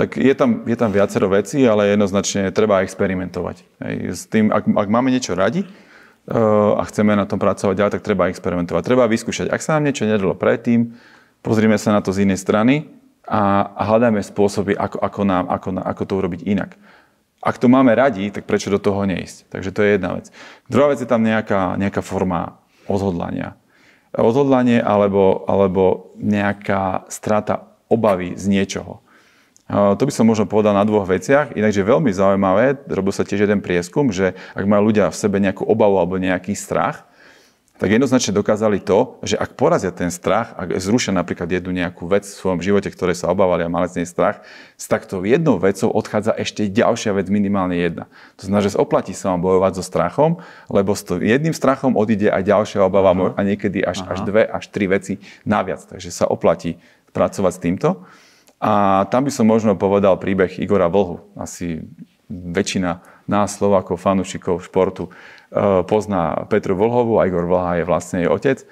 Tak 0.00 0.16
je 0.16 0.32
tam, 0.32 0.64
je 0.64 0.76
tam 0.80 0.90
viacero 0.90 1.28
vecí, 1.28 1.60
ale 1.68 1.92
jednoznačne 1.92 2.48
treba 2.48 2.80
experimentovať. 2.80 3.56
Hej. 3.84 3.96
S 4.16 4.22
tým, 4.26 4.48
ak, 4.48 4.64
ak 4.64 4.88
máme 4.88 5.12
niečo 5.12 5.36
radi, 5.36 5.68
uh, 5.68 6.80
a 6.80 6.82
chceme 6.88 7.12
na 7.12 7.28
tom 7.28 7.36
pracovať 7.36 7.78
ďalej, 7.78 7.92
tak 8.00 8.02
treba 8.02 8.32
experimentovať. 8.32 8.82
Treba 8.82 9.04
vyskúšať. 9.04 9.52
Ak 9.52 9.60
sa 9.60 9.76
nám 9.76 9.92
niečo 9.92 10.08
nedalo 10.08 10.32
predtým, 10.32 10.96
pozrime 11.44 11.76
sa 11.76 11.92
na 11.92 12.00
to 12.00 12.16
z 12.16 12.24
inej 12.24 12.40
strany 12.40 13.03
a, 13.24 13.72
a 13.72 13.82
hľadajme 13.88 14.20
spôsoby, 14.20 14.76
ako, 14.76 15.00
ako, 15.00 15.20
nám, 15.24 15.44
ako, 15.48 15.68
ako 15.80 16.02
to 16.04 16.12
urobiť 16.20 16.40
inak. 16.44 16.76
Ak 17.44 17.60
to 17.60 17.68
máme 17.68 17.92
radi, 17.92 18.32
tak 18.32 18.48
prečo 18.48 18.72
do 18.72 18.80
toho 18.80 19.04
neísť? 19.04 19.52
Takže 19.52 19.70
to 19.72 19.80
je 19.84 19.90
jedna 20.00 20.16
vec. 20.16 20.32
Druhá 20.68 20.88
vec 20.92 21.00
je 21.00 21.08
tam 21.08 21.20
nejaká, 21.20 21.76
nejaká 21.76 22.00
forma 22.00 22.56
odhodlania. 22.88 23.56
Odhodlanie 24.16 24.80
alebo, 24.80 25.44
alebo 25.44 26.14
nejaká 26.16 27.04
strata 27.12 27.68
obavy 27.92 28.32
z 28.36 28.48
niečoho. 28.48 29.04
To 29.68 29.96
by 29.96 30.12
som 30.12 30.28
možno 30.28 30.44
povedal 30.44 30.76
na 30.76 30.84
dvoch 30.84 31.08
veciach. 31.08 31.56
Inak, 31.56 31.72
je 31.72 31.84
veľmi 31.84 32.12
zaujímavé, 32.12 32.84
robil 32.92 33.12
sa 33.16 33.24
tiež 33.24 33.48
jeden 33.48 33.64
prieskum, 33.64 34.12
že 34.12 34.36
ak 34.52 34.64
majú 34.68 34.92
ľudia 34.92 35.08
v 35.08 35.16
sebe 35.16 35.40
nejakú 35.40 35.64
obavu 35.64 35.96
alebo 35.96 36.20
nejaký 36.20 36.52
strach, 36.52 37.08
tak 37.74 37.90
jednoznačne 37.90 38.30
dokázali 38.30 38.78
to, 38.78 39.18
že 39.26 39.34
ak 39.34 39.58
porazia 39.58 39.90
ten 39.90 40.06
strach, 40.14 40.54
ak 40.54 40.78
zrušia 40.78 41.10
napríklad 41.10 41.50
jednu 41.50 41.74
nejakú 41.74 42.06
vec 42.06 42.22
v 42.22 42.38
svojom 42.38 42.62
živote, 42.62 42.86
ktoré 42.86 43.18
sa 43.18 43.34
obávali 43.34 43.66
a 43.66 43.72
mali 43.72 43.90
z 43.90 43.98
nej 44.02 44.08
strach, 44.08 44.46
s 44.78 44.86
takto 44.86 45.26
jednou 45.26 45.58
vecou 45.58 45.90
odchádza 45.90 46.38
ešte 46.38 46.70
ďalšia 46.70 47.18
vec, 47.18 47.26
minimálne 47.26 47.74
jedna. 47.74 48.06
To 48.38 48.46
znamená, 48.46 48.62
že 48.62 48.78
oplatí 48.78 49.10
sa 49.10 49.34
vám 49.34 49.42
bojovať 49.42 49.72
so 49.74 49.82
strachom, 49.82 50.38
lebo 50.70 50.94
s 50.94 51.02
jedným 51.02 51.50
strachom 51.50 51.98
odíde 51.98 52.30
aj 52.30 52.46
ďalšia 52.46 52.78
obava 52.86 53.10
Aha. 53.10 53.34
a 53.34 53.40
niekedy 53.42 53.82
až, 53.82 54.06
až 54.06 54.22
dve, 54.22 54.46
až 54.46 54.70
tri 54.70 54.86
veci 54.86 55.18
naviac. 55.42 55.82
Takže 55.82 56.14
sa 56.14 56.30
oplatí 56.30 56.78
pracovať 57.10 57.52
s 57.58 57.60
týmto. 57.62 57.88
A 58.62 59.04
tam 59.10 59.26
by 59.26 59.34
som 59.34 59.50
možno 59.50 59.74
povedal 59.74 60.14
príbeh 60.22 60.62
Igora 60.62 60.86
Vlhu. 60.86 61.26
Asi 61.34 61.82
väčšina 62.30 63.02
nás, 63.28 63.56
Slovákov, 63.56 64.00
fanúšikov 64.00 64.64
športu, 64.64 65.12
pozná 65.86 66.50
Petru 66.50 66.74
Vlhovú 66.74 67.22
a 67.22 67.26
Igor 67.30 67.46
Vlha 67.46 67.82
je 67.82 67.84
vlastne 67.86 68.16
jej 68.26 68.30
otec. 68.30 68.66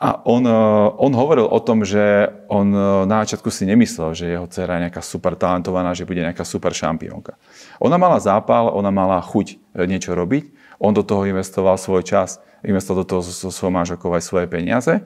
A 0.00 0.24
on, 0.24 0.40
eh, 0.48 0.52
on 0.96 1.12
hovoril 1.12 1.44
o 1.44 1.60
tom, 1.60 1.84
že 1.84 2.32
on 2.48 2.72
eh, 2.72 3.04
na 3.04 3.20
začiatku 3.20 3.52
si 3.52 3.68
nemyslel, 3.68 4.16
že 4.16 4.32
jeho 4.32 4.48
dcera 4.48 4.80
je 4.80 4.88
nejaká 4.88 5.04
super 5.04 5.36
talentovaná, 5.36 5.92
že 5.92 6.08
bude 6.08 6.24
nejaká 6.24 6.40
super 6.40 6.72
šampiónka. 6.72 7.36
Ona 7.84 8.00
mala 8.00 8.16
zápal, 8.16 8.72
ona 8.72 8.88
mala 8.88 9.20
chuť 9.20 9.60
niečo 9.84 10.16
robiť, 10.16 10.56
on 10.80 10.96
do 10.96 11.04
toho 11.04 11.28
investoval 11.28 11.76
svoj 11.76 12.00
čas, 12.00 12.40
investoval 12.64 13.04
do 13.04 13.08
toho 13.12 13.20
so 13.20 13.52
svojou 13.52 13.76
manželkou 13.76 14.08
aj 14.16 14.24
svoje 14.24 14.48
peniaze 14.48 15.04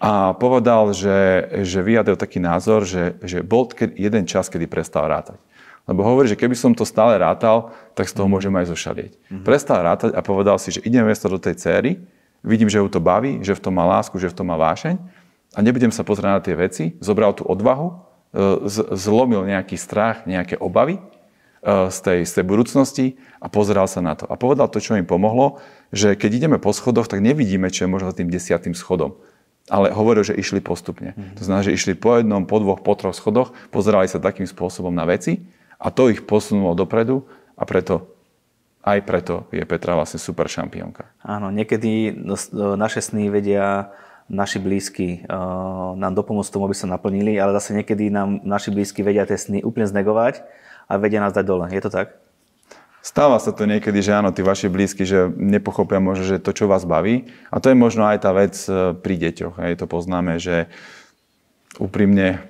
a 0.00 0.32
povedal, 0.32 0.96
že, 0.96 1.52
že 1.60 1.84
vyjadril 1.84 2.16
taký 2.16 2.40
názor, 2.40 2.88
že, 2.88 3.20
že 3.20 3.44
bol 3.44 3.68
jeden 4.00 4.24
čas, 4.24 4.48
kedy 4.48 4.64
prestal 4.64 5.12
rátať. 5.12 5.36
Lebo 5.90 6.06
hovorí, 6.06 6.30
že 6.30 6.38
keby 6.38 6.54
som 6.54 6.70
to 6.70 6.86
stále 6.86 7.18
rátal, 7.18 7.74
tak 7.98 8.06
z 8.06 8.14
toho 8.14 8.30
mhm. 8.30 8.32
môžem 8.38 8.54
aj 8.54 8.70
zošalieť. 8.70 9.12
Mm-hmm. 9.18 9.42
Prestal 9.42 9.82
rátať 9.82 10.14
a 10.14 10.22
povedal 10.22 10.54
si, 10.62 10.70
že 10.70 10.86
idem 10.86 11.02
investovať 11.02 11.32
do 11.34 11.42
tej 11.42 11.56
céry, 11.58 11.90
vidím, 12.46 12.70
že 12.70 12.78
ju 12.78 12.86
to 12.86 13.02
baví, 13.02 13.42
že 13.42 13.58
v 13.58 13.60
tom 13.60 13.74
má 13.74 13.84
lásku, 13.84 14.14
že 14.22 14.30
v 14.30 14.36
tom 14.38 14.46
má 14.48 14.56
vášeň 14.56 14.96
a 15.50 15.58
nebudem 15.58 15.90
sa 15.90 16.06
pozerať 16.06 16.30
na 16.30 16.40
tie 16.40 16.54
veci, 16.54 16.84
zobral 17.02 17.34
tú 17.34 17.42
odvahu, 17.42 17.90
e, 17.90 18.70
zlomil 18.94 19.42
nejaký 19.44 19.74
strach, 19.74 20.24
nejaké 20.30 20.56
obavy 20.56 20.96
e, 20.96 21.02
z 21.90 21.98
tej, 22.00 22.18
z 22.22 22.32
tej 22.38 22.44
budúcnosti 22.46 23.06
a 23.42 23.50
pozeral 23.50 23.90
sa 23.90 23.98
na 23.98 24.14
to. 24.14 24.30
A 24.30 24.38
povedal 24.38 24.70
to, 24.70 24.78
čo 24.78 24.94
im 24.94 25.04
pomohlo, 25.04 25.58
že 25.90 26.14
keď 26.14 26.30
ideme 26.38 26.58
po 26.62 26.70
schodoch, 26.70 27.10
tak 27.10 27.18
nevidíme, 27.18 27.66
čo 27.66 27.84
je 27.84 27.92
možno 27.92 28.14
za 28.14 28.16
tým 28.22 28.30
desiatým 28.30 28.78
schodom. 28.78 29.18
Ale 29.68 29.90
hovoril, 29.92 30.22
že 30.22 30.38
išli 30.38 30.62
postupne. 30.62 31.12
Mm-hmm. 31.12 31.36
To 31.36 31.42
znamená, 31.42 31.62
že 31.66 31.76
išli 31.76 31.92
po 31.98 32.16
jednom, 32.16 32.46
po 32.46 32.62
dvoch, 32.62 32.80
po 32.80 32.94
troch 32.96 33.14
schodoch, 33.14 33.52
pozerali 33.74 34.06
sa 34.06 34.22
takým 34.22 34.46
spôsobom 34.46 34.94
na 34.94 35.04
veci 35.04 35.44
a 35.80 35.88
to 35.88 36.12
ich 36.12 36.22
posunulo 36.28 36.76
dopredu 36.76 37.24
a 37.56 37.64
preto 37.64 38.20
aj 38.80 39.04
preto 39.04 39.44
je 39.52 39.60
Petra 39.68 39.92
vlastne 39.92 40.16
super 40.16 40.48
šampiónka. 40.48 41.04
Áno, 41.20 41.52
niekedy 41.52 42.16
no, 42.16 42.36
naše 42.80 43.04
sny 43.04 43.28
vedia 43.28 43.92
naši 44.30 44.62
blízky 44.62 45.26
uh, 45.26 45.92
nám 45.98 46.14
dopomôcť 46.14 46.48
tomu, 46.54 46.70
aby 46.70 46.76
sa 46.78 46.88
naplnili, 46.88 47.36
ale 47.36 47.52
zase 47.58 47.76
niekedy 47.76 48.08
nám 48.08 48.40
naši 48.46 48.70
blízky 48.70 49.02
vedia 49.02 49.26
tie 49.26 49.36
sny 49.36 49.66
úplne 49.66 49.90
znegovať 49.90 50.46
a 50.86 50.96
vedia 50.96 51.20
nás 51.20 51.34
dať 51.34 51.44
dole. 51.44 51.66
Je 51.68 51.82
to 51.82 51.90
tak? 51.90 52.16
Stáva 53.00 53.40
sa 53.40 53.50
to 53.50 53.64
niekedy, 53.64 54.04
že 54.04 54.12
áno, 54.12 54.28
tí 54.28 54.44
vaši 54.44 54.68
blízky, 54.68 55.08
že 55.08 55.28
nepochopia 55.32 55.98
možno, 56.04 56.24
že 56.24 56.36
to, 56.36 56.52
čo 56.52 56.68
vás 56.68 56.84
baví. 56.84 57.32
A 57.48 57.56
to 57.56 57.72
je 57.72 57.76
možno 57.76 58.04
aj 58.04 58.18
tá 58.20 58.30
vec 58.36 58.52
e, 58.68 58.92
pri 58.92 59.14
deťoch. 59.16 59.56
Hej, 59.56 59.80
to 59.80 59.88
poznáme, 59.88 60.36
že 60.36 60.68
úprimne, 61.80 62.44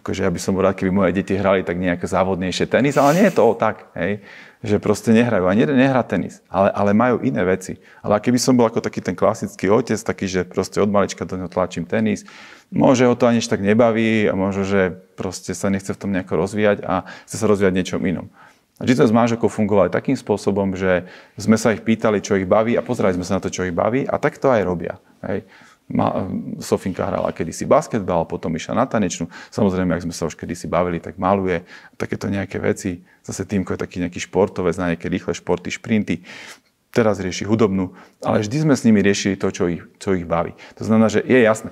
akože 0.00 0.24
ja 0.24 0.32
by 0.32 0.40
som 0.40 0.56
bol 0.56 0.64
rád, 0.64 0.80
keby 0.80 0.90
moje 0.90 1.12
deti 1.12 1.36
hrali 1.36 1.60
tak 1.60 1.76
nejak 1.76 2.00
závodnejšie 2.00 2.66
tenis, 2.66 2.96
ale 2.96 3.20
nie 3.20 3.26
je 3.28 3.36
to 3.36 3.52
tak, 3.54 3.92
hej, 3.92 4.24
že 4.64 4.76
proste 4.80 5.12
nehrajú. 5.12 5.44
Ani 5.44 5.64
jeden 5.68 5.76
nehrá 5.76 6.00
tenis, 6.00 6.40
ale, 6.48 6.72
ale 6.72 6.96
majú 6.96 7.20
iné 7.20 7.44
veci. 7.44 7.76
Ale 8.00 8.16
keby 8.16 8.40
som 8.40 8.56
bol 8.56 8.68
ako 8.68 8.80
taký 8.80 9.04
ten 9.04 9.12
klasický 9.12 9.68
otec, 9.68 10.00
taký, 10.00 10.24
že 10.28 10.40
proste 10.48 10.80
od 10.80 10.88
malička 10.88 11.28
do 11.28 11.36
neho 11.36 11.52
tlačím 11.52 11.84
tenis, 11.84 12.24
môže 12.72 13.04
ho 13.04 13.12
to 13.12 13.28
aniž 13.28 13.44
tak 13.44 13.60
nebaví 13.60 14.28
a 14.28 14.32
možno, 14.32 14.64
že 14.64 14.96
proste 15.14 15.52
sa 15.52 15.68
nechce 15.68 15.92
v 15.92 16.00
tom 16.00 16.10
nejako 16.16 16.40
rozvíjať 16.40 16.80
a 16.84 17.04
chce 17.28 17.36
sa 17.36 17.46
rozvíjať 17.46 17.76
niečom 17.76 18.00
inom. 18.02 18.32
A 18.80 18.88
sme 18.88 19.04
s 19.04 19.12
manželkou 19.12 19.52
fungovali 19.52 19.92
takým 19.92 20.16
spôsobom, 20.16 20.72
že 20.72 21.04
sme 21.36 21.60
sa 21.60 21.76
ich 21.76 21.84
pýtali, 21.84 22.24
čo 22.24 22.40
ich 22.40 22.48
baví 22.48 22.80
a 22.80 22.84
pozerali 22.84 23.12
sme 23.12 23.28
sa 23.28 23.36
na 23.36 23.44
to, 23.44 23.52
čo 23.52 23.68
ich 23.68 23.76
baví 23.76 24.08
a 24.08 24.16
tak 24.16 24.40
to 24.40 24.48
aj 24.48 24.64
robia. 24.64 24.96
Hej. 25.20 25.44
Sofinka 26.62 27.02
hrala 27.02 27.34
kedysi 27.34 27.66
basketbal, 27.66 28.22
potom 28.24 28.54
išla 28.54 28.78
na 28.78 28.86
tanečnú. 28.86 29.26
Samozrejme, 29.50 29.98
ak 29.98 30.06
sme 30.06 30.14
sa 30.14 30.30
už 30.30 30.38
kedysi 30.38 30.70
bavili, 30.70 31.02
tak 31.02 31.18
maluje 31.18 31.66
takéto 31.98 32.30
nejaké 32.30 32.62
veci. 32.62 33.02
Zase 33.26 33.42
Týmko 33.42 33.74
je 33.74 33.82
taký 33.82 33.98
nejaký 33.98 34.22
športovec 34.22 34.78
na 34.78 34.94
nejaké 34.94 35.10
rýchle 35.10 35.34
športy, 35.34 35.74
šprinty. 35.74 36.22
Teraz 36.90 37.22
rieši 37.22 37.46
hudobnú, 37.46 37.94
ale 38.18 38.42
vždy 38.42 38.66
sme 38.66 38.74
s 38.74 38.82
nimi 38.82 38.98
riešili 38.98 39.38
to, 39.38 39.54
čo 39.54 39.70
ich, 39.70 39.82
čo 40.02 40.10
ich 40.14 40.26
baví. 40.26 40.58
To 40.74 40.82
znamená, 40.82 41.06
že 41.06 41.22
je 41.22 41.38
jasné, 41.38 41.70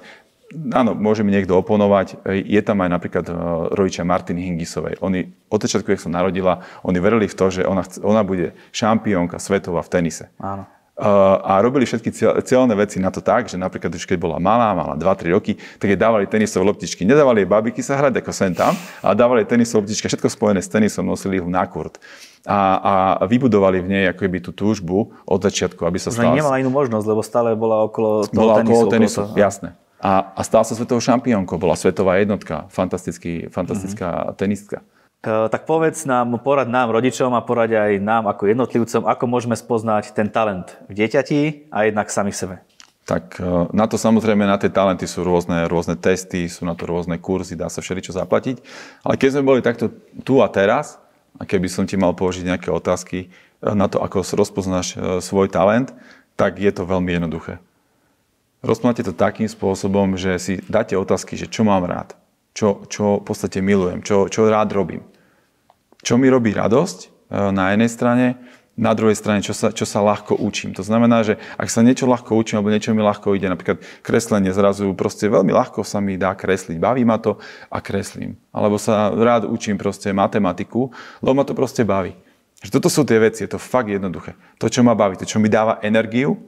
áno, 0.71 0.95
môže 0.95 1.27
mi 1.27 1.35
niekto 1.35 1.59
oponovať, 1.59 2.23
je 2.23 2.63
tam 2.63 2.87
aj 2.87 2.91
napríklad 2.95 3.27
e, 3.27 3.35
rodičia 3.75 4.07
Martiny 4.07 4.47
Hingisovej. 4.47 5.03
Oni 5.03 5.27
od 5.51 5.59
začiatku, 5.59 5.91
keď 5.91 6.07
som 6.07 6.15
narodila, 6.15 6.63
oni 6.87 7.03
verili 7.03 7.27
v 7.27 7.35
to, 7.35 7.51
že 7.51 7.67
ona, 7.67 7.83
ona 8.07 8.23
bude 8.23 8.55
šampiónka 8.71 9.43
svetová 9.43 9.83
v 9.83 9.91
tenise. 9.91 10.31
Áno 10.39 10.78
a 10.99 11.63
robili 11.63 11.87
všetky 11.87 12.11
cieľné 12.43 12.75
veci 12.75 12.99
na 12.99 13.15
to 13.15 13.23
tak, 13.23 13.47
že 13.47 13.55
napríklad 13.55 13.95
už 13.95 14.03
keď 14.03 14.19
bola 14.19 14.37
malá, 14.43 14.75
mala 14.75 14.99
2-3 14.99 15.31
roky, 15.31 15.55
tak 15.79 15.95
jej 15.95 15.99
dávali 15.99 16.27
tenisové 16.27 16.67
loptičky. 16.67 17.07
Nedávali 17.07 17.47
jej 17.47 17.49
babiky 17.49 17.81
sa 17.87 17.95
hrať 17.95 18.19
ako 18.19 18.31
sem 18.35 18.51
tam, 18.51 18.75
ale 18.99 19.15
dávali 19.15 19.47
jej 19.47 19.55
tenisové 19.55 19.87
loptičky, 19.87 20.11
všetko 20.11 20.27
spojené 20.27 20.59
s 20.59 20.67
tenisom, 20.67 21.07
nosili 21.07 21.39
ho 21.39 21.47
na 21.47 21.63
kurt. 21.71 22.03
A, 22.43 22.59
a 22.83 22.93
vybudovali 23.31 23.79
v 23.79 23.87
nej 23.87 24.05
ako 24.11 24.21
keby 24.27 24.39
tú 24.43 24.51
túžbu 24.51 25.15
od 25.23 25.39
začiatku, 25.39 25.87
aby 25.87 26.03
sa 26.03 26.11
stala... 26.11 26.35
nemala 26.35 26.59
inú 26.59 26.75
možnosť, 26.75 27.07
lebo 27.07 27.23
stále 27.23 27.55
bola 27.55 27.87
okolo 27.87 28.27
toho 28.27 28.35
bola 28.35 28.55
tenisu. 28.59 28.75
Okolo 28.75 28.91
tenisu, 28.91 29.19
okolo 29.23 29.31
toho. 29.35 29.39
jasné. 29.39 29.69
A, 30.03 30.35
a 30.35 30.41
stala 30.43 30.67
sa 30.67 30.75
svetovou 30.75 31.03
šampiónkou, 31.03 31.59
bola 31.59 31.79
svetová 31.79 32.19
jednotka, 32.19 32.67
fantastická 32.71 33.51
mm-hmm. 33.55 34.35
tenistka. 34.35 34.83
E, 35.19 35.51
tak 35.51 35.67
povedz 35.67 36.07
nám, 36.07 36.39
porad 36.39 36.71
nám, 36.71 36.95
rodičom 36.95 37.35
a 37.35 37.43
porad 37.43 37.67
aj 37.75 37.99
nám 37.99 38.31
ako 38.31 38.47
jednotlivcom, 38.47 39.03
ako 39.03 39.25
môžeme 39.27 39.59
spoznať 39.59 40.15
ten 40.15 40.31
talent 40.31 40.79
v 40.87 41.03
dieťati 41.03 41.71
a 41.75 41.91
jednak 41.91 42.07
sami 42.15 42.31
sebe. 42.31 42.63
Tak 43.03 43.43
e, 43.43 43.67
na 43.75 43.91
to 43.91 43.99
samozrejme, 43.99 44.47
na 44.47 44.55
tie 44.63 44.71
talenty 44.71 45.11
sú 45.11 45.27
rôzne, 45.27 45.67
rôzne 45.67 45.99
testy, 45.99 46.47
sú 46.47 46.63
na 46.63 46.79
to 46.79 46.87
rôzne 46.87 47.19
kurzy, 47.19 47.59
dá 47.59 47.67
sa 47.67 47.83
všeličo 47.83 48.15
zaplatiť. 48.15 48.63
Ale 49.03 49.19
keď 49.19 49.29
sme 49.35 49.43
boli 49.43 49.61
takto 49.65 49.91
tu 50.23 50.39
a 50.39 50.47
teraz, 50.47 51.03
a 51.39 51.43
keby 51.43 51.67
som 51.67 51.87
ti 51.87 51.99
mal 51.99 52.15
položiť 52.15 52.47
nejaké 52.47 52.71
otázky 52.71 53.19
e, 53.19 53.29
na 53.75 53.91
to, 53.91 53.99
ako 53.99 54.23
rozpoznáš 54.23 54.95
svoj 55.19 55.51
talent, 55.51 55.91
tak 56.39 56.63
je 56.63 56.71
to 56.71 56.87
veľmi 56.87 57.11
jednoduché. 57.11 57.59
Rozpoznáte 58.63 59.07
to 59.07 59.15
takým 59.15 59.51
spôsobom, 59.51 60.15
že 60.15 60.39
si 60.39 60.53
dáte 60.67 60.95
otázky, 60.99 61.39
že 61.39 61.51
čo 61.51 61.63
mám 61.63 61.87
rád, 61.87 62.18
čo, 62.59 62.83
čo 62.91 63.23
v 63.23 63.25
podstate 63.25 63.63
milujem, 63.63 64.03
čo, 64.03 64.27
čo 64.27 64.51
rád 64.51 64.75
robím. 64.75 65.07
Čo 66.03 66.19
mi 66.19 66.27
robí 66.27 66.51
radosť 66.51 66.99
e, 67.07 67.09
na 67.55 67.71
jednej 67.71 67.87
strane, 67.87 68.27
na 68.75 68.95
druhej 68.99 69.15
strane, 69.15 69.43
čo 69.43 69.55
sa, 69.55 69.71
čo 69.71 69.87
sa 69.87 70.03
ľahko 70.03 70.39
učím. 70.39 70.75
To 70.75 70.83
znamená, 70.83 71.23
že 71.23 71.39
ak 71.55 71.71
sa 71.71 71.87
niečo 71.87 72.07
ľahko 72.11 72.35
učím, 72.35 72.59
alebo 72.59 72.75
niečo 72.75 72.95
mi 72.95 73.03
ľahko 73.03 73.35
ide, 73.39 73.47
napríklad 73.51 73.79
kreslenie 74.03 74.51
zrazu, 74.51 74.91
proste 74.99 75.31
veľmi 75.31 75.55
ľahko 75.55 75.87
sa 75.87 76.03
mi 76.03 76.19
dá 76.19 76.35
kresliť. 76.35 76.79
Baví 76.83 77.07
ma 77.07 77.23
to 77.23 77.39
a 77.71 77.79
kreslím. 77.79 78.35
Alebo 78.51 78.79
sa 78.79 79.11
rád 79.15 79.47
učím 79.47 79.79
proste 79.79 80.11
matematiku, 80.11 80.91
lebo 81.23 81.35
ma 81.39 81.47
to 81.47 81.55
proste 81.55 81.87
baví. 81.87 82.15
Že 82.59 82.75
toto 82.75 82.91
sú 82.91 83.07
tie 83.07 83.23
veci, 83.23 83.47
je 83.47 83.55
to 83.55 83.63
fakt 83.63 83.91
jednoduché. 83.91 84.35
To, 84.59 84.67
čo 84.67 84.83
ma 84.83 84.99
baví, 84.99 85.15
to, 85.15 85.27
čo 85.27 85.39
mi 85.39 85.47
dáva 85.47 85.79
energiu 85.83 86.39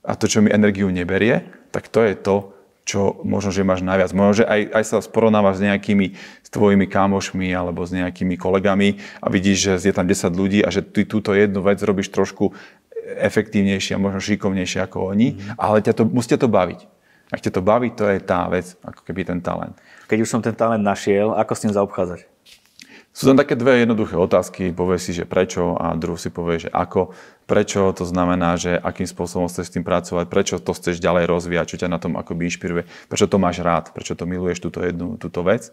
a 0.00 0.16
to, 0.16 0.28
čo 0.28 0.40
mi 0.40 0.48
energiu 0.48 0.88
neberie, 0.88 1.44
tak 1.72 1.92
to 1.92 2.04
je 2.04 2.16
to, 2.16 2.52
čo 2.82 3.22
možno, 3.22 3.54
že 3.54 3.62
máš 3.62 3.86
najviac. 3.86 4.10
Možno, 4.10 4.42
že 4.42 4.44
aj, 4.46 4.60
aj 4.74 4.84
sa 4.84 4.96
porovnávaš 5.06 5.62
s 5.62 5.64
nejakými 5.66 6.06
s 6.18 6.48
tvojimi 6.50 6.90
kámošmi 6.90 7.48
alebo 7.54 7.86
s 7.86 7.94
nejakými 7.94 8.34
kolegami 8.34 8.98
a 9.22 9.30
vidíš, 9.30 9.78
že 9.78 9.90
je 9.90 9.94
tam 9.94 10.06
10 10.06 10.34
ľudí 10.34 10.60
a 10.66 10.68
že 10.74 10.82
ty 10.82 11.06
túto 11.06 11.30
jednu 11.32 11.62
vec 11.62 11.78
robíš 11.78 12.10
trošku 12.10 12.50
efektívnejšie 13.02 13.98
a 13.98 14.02
možno 14.02 14.22
šikovnejšie 14.22 14.82
ako 14.82 15.14
oni, 15.14 15.34
mm. 15.34 15.58
ale 15.58 15.82
ťa 15.82 15.92
to, 15.98 16.02
musíte 16.06 16.38
to 16.38 16.48
baviť. 16.50 16.86
Ak 17.32 17.40
ťa 17.40 17.52
to 17.56 17.62
baví, 17.64 17.88
to 17.96 18.04
je 18.12 18.20
tá 18.20 18.44
vec, 18.52 18.76
ako 18.84 19.08
keby 19.08 19.24
ten 19.24 19.40
talent. 19.40 19.72
Keď 20.04 20.18
už 20.20 20.28
som 20.28 20.44
ten 20.44 20.52
talent 20.52 20.84
našiel, 20.84 21.32
ako 21.32 21.52
s 21.56 21.62
ním 21.64 21.72
zaobchádzať? 21.72 22.28
Sú 23.12 23.28
tam 23.28 23.36
také 23.36 23.60
dve 23.60 23.84
jednoduché 23.84 24.16
otázky. 24.16 24.72
Povie 24.72 24.96
si, 24.96 25.12
že 25.12 25.28
prečo 25.28 25.76
a 25.76 25.92
druhú 25.92 26.16
si 26.16 26.32
povie, 26.32 26.64
že 26.64 26.70
ako. 26.72 27.12
Prečo 27.44 27.92
to 27.92 28.08
znamená, 28.08 28.56
že 28.56 28.72
akým 28.72 29.04
spôsobom 29.04 29.52
chceš 29.52 29.68
s 29.68 29.74
tým 29.76 29.84
pracovať, 29.84 30.32
prečo 30.32 30.56
to 30.56 30.72
chceš 30.72 30.96
ďalej 30.96 31.28
rozvíjať, 31.28 31.76
čo 31.76 31.80
ťa 31.84 31.92
na 31.92 32.00
tom 32.00 32.16
akoby 32.16 32.48
inšpiruje, 32.48 32.88
prečo 33.12 33.28
to 33.28 33.36
máš 33.36 33.60
rád, 33.60 33.92
prečo 33.92 34.16
to 34.16 34.24
miluješ 34.24 34.64
túto 34.64 34.80
jednu 34.80 35.20
túto 35.20 35.44
vec. 35.44 35.68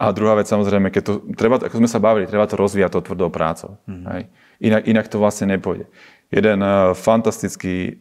A 0.00 0.10
druhá 0.16 0.40
vec 0.40 0.48
samozrejme, 0.48 0.88
keď 0.88 1.02
to, 1.04 1.12
treba, 1.36 1.60
ako 1.60 1.76
sme 1.84 1.90
sa 1.90 2.00
bavili, 2.00 2.24
treba 2.24 2.48
to 2.48 2.56
rozvíjať 2.56 2.96
to 2.96 3.06
tvrdou 3.12 3.28
prácou. 3.28 3.76
Mm-hmm. 3.84 4.06
Hej. 4.10 4.22
Inak, 4.64 4.82
inak 4.88 5.06
to 5.12 5.20
vlastne 5.20 5.52
nepôjde. 5.52 5.86
Jeden 6.32 6.58
uh, 6.64 6.96
fantastický 6.96 8.00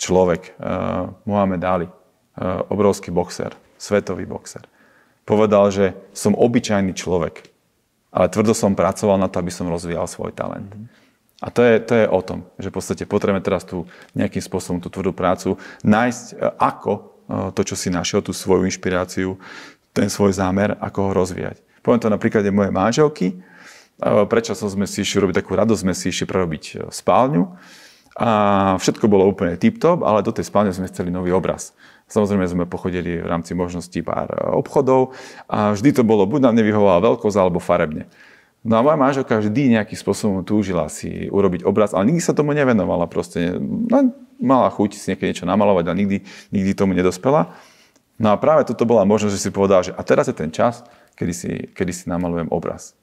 človek, 0.00 0.56
uh, 0.56 1.12
Mohamed 1.28 1.62
Ali, 1.62 1.86
uh, 1.86 2.64
obrovský 2.72 3.12
boxer, 3.12 3.54
svetový 3.76 4.24
boxer, 4.24 4.64
Povedal, 5.22 5.70
že 5.70 5.94
som 6.10 6.34
obyčajný 6.34 6.98
človek, 6.98 7.51
ale 8.12 8.28
tvrdo 8.28 8.52
som 8.52 8.76
pracoval 8.76 9.16
na 9.16 9.26
to, 9.26 9.40
aby 9.40 9.48
som 9.48 9.72
rozvíjal 9.72 10.04
svoj 10.04 10.36
talent. 10.36 10.68
A 11.42 11.50
to 11.50 11.66
je, 11.66 11.82
to 11.82 11.92
je 11.98 12.06
o 12.06 12.20
tom, 12.22 12.46
že 12.54 12.70
v 12.70 12.76
podstate 12.78 13.02
potrebujeme 13.02 13.42
teraz 13.42 13.66
tu 13.66 13.82
nejakým 14.14 14.38
spôsobom 14.38 14.78
tú 14.78 14.86
tvrdú 14.92 15.10
prácu 15.10 15.58
nájsť, 15.82 16.26
e, 16.30 16.54
ako 16.54 16.92
e, 16.94 17.00
to, 17.58 17.60
čo 17.66 17.74
si 17.74 17.90
našiel, 17.90 18.22
tú 18.22 18.30
svoju 18.30 18.62
inšpiráciu, 18.70 19.34
ten 19.90 20.06
svoj 20.06 20.38
zámer, 20.38 20.78
ako 20.78 21.10
ho 21.10 21.12
rozvíjať. 21.18 21.58
Poviem 21.82 21.98
to 21.98 22.14
na 22.14 22.20
príklade 22.20 22.46
mojej 22.54 22.70
manželky. 22.70 23.26
E, 23.34 23.36
prečo 24.30 24.54
sme 24.54 24.86
si 24.86 25.02
išli 25.02 25.18
robiť 25.18 25.42
takú 25.42 25.58
radosť, 25.58 25.82
sme 25.82 25.94
si 25.98 26.14
išli 26.14 26.30
prerobiť 26.30 26.94
spálňu. 26.94 27.42
A 28.12 28.30
všetko 28.76 29.08
bolo 29.08 29.24
úplne 29.24 29.56
tip-top, 29.56 30.04
ale 30.04 30.20
do 30.20 30.36
tej 30.36 30.44
spálne 30.44 30.68
sme 30.68 30.88
chceli 30.92 31.08
nový 31.08 31.32
obraz. 31.32 31.72
Samozrejme 32.12 32.44
sme 32.44 32.64
pochodili 32.68 33.24
v 33.24 33.28
rámci 33.28 33.56
možností 33.56 34.04
pár 34.04 34.28
obchodov 34.52 35.16
a 35.48 35.72
vždy 35.72 35.96
to 35.96 36.02
bolo, 36.04 36.28
buď 36.28 36.44
nám 36.44 36.60
nevyhovala 36.60 37.00
veľkosť 37.00 37.36
alebo 37.40 37.56
farebne. 37.56 38.04
No 38.62 38.78
a 38.78 38.84
moja 38.84 38.94
manželka 38.94 39.40
vždy 39.42 39.74
nejakým 39.74 39.98
spôsobom 39.98 40.46
túžila 40.46 40.86
si 40.86 41.26
urobiť 41.32 41.66
obraz, 41.66 41.90
ale 41.96 42.12
nikdy 42.12 42.22
sa 42.22 42.36
tomu 42.36 42.54
nevenovala. 42.54 43.10
Proste 43.10 43.58
len 43.90 44.14
mala 44.38 44.70
chuť 44.70 44.94
si 44.94 45.06
niekedy 45.10 45.34
niečo 45.34 45.50
namalovať 45.50 45.90
a 45.90 45.98
nikdy, 45.98 46.22
nikdy 46.54 46.70
tomu 46.76 46.94
nedospela. 46.94 47.50
No 48.22 48.30
a 48.30 48.38
práve 48.38 48.62
toto 48.62 48.86
bola 48.86 49.02
možnosť, 49.02 49.34
že 49.34 49.42
si 49.42 49.50
povedala, 49.50 49.82
že 49.82 49.96
a 49.96 50.02
teraz 50.06 50.30
je 50.30 50.36
ten 50.36 50.52
čas, 50.54 50.86
kedy 51.18 51.32
si, 51.34 51.50
kedy 51.74 51.90
si 51.90 52.04
namalujem 52.06 52.52
obraz. 52.54 52.94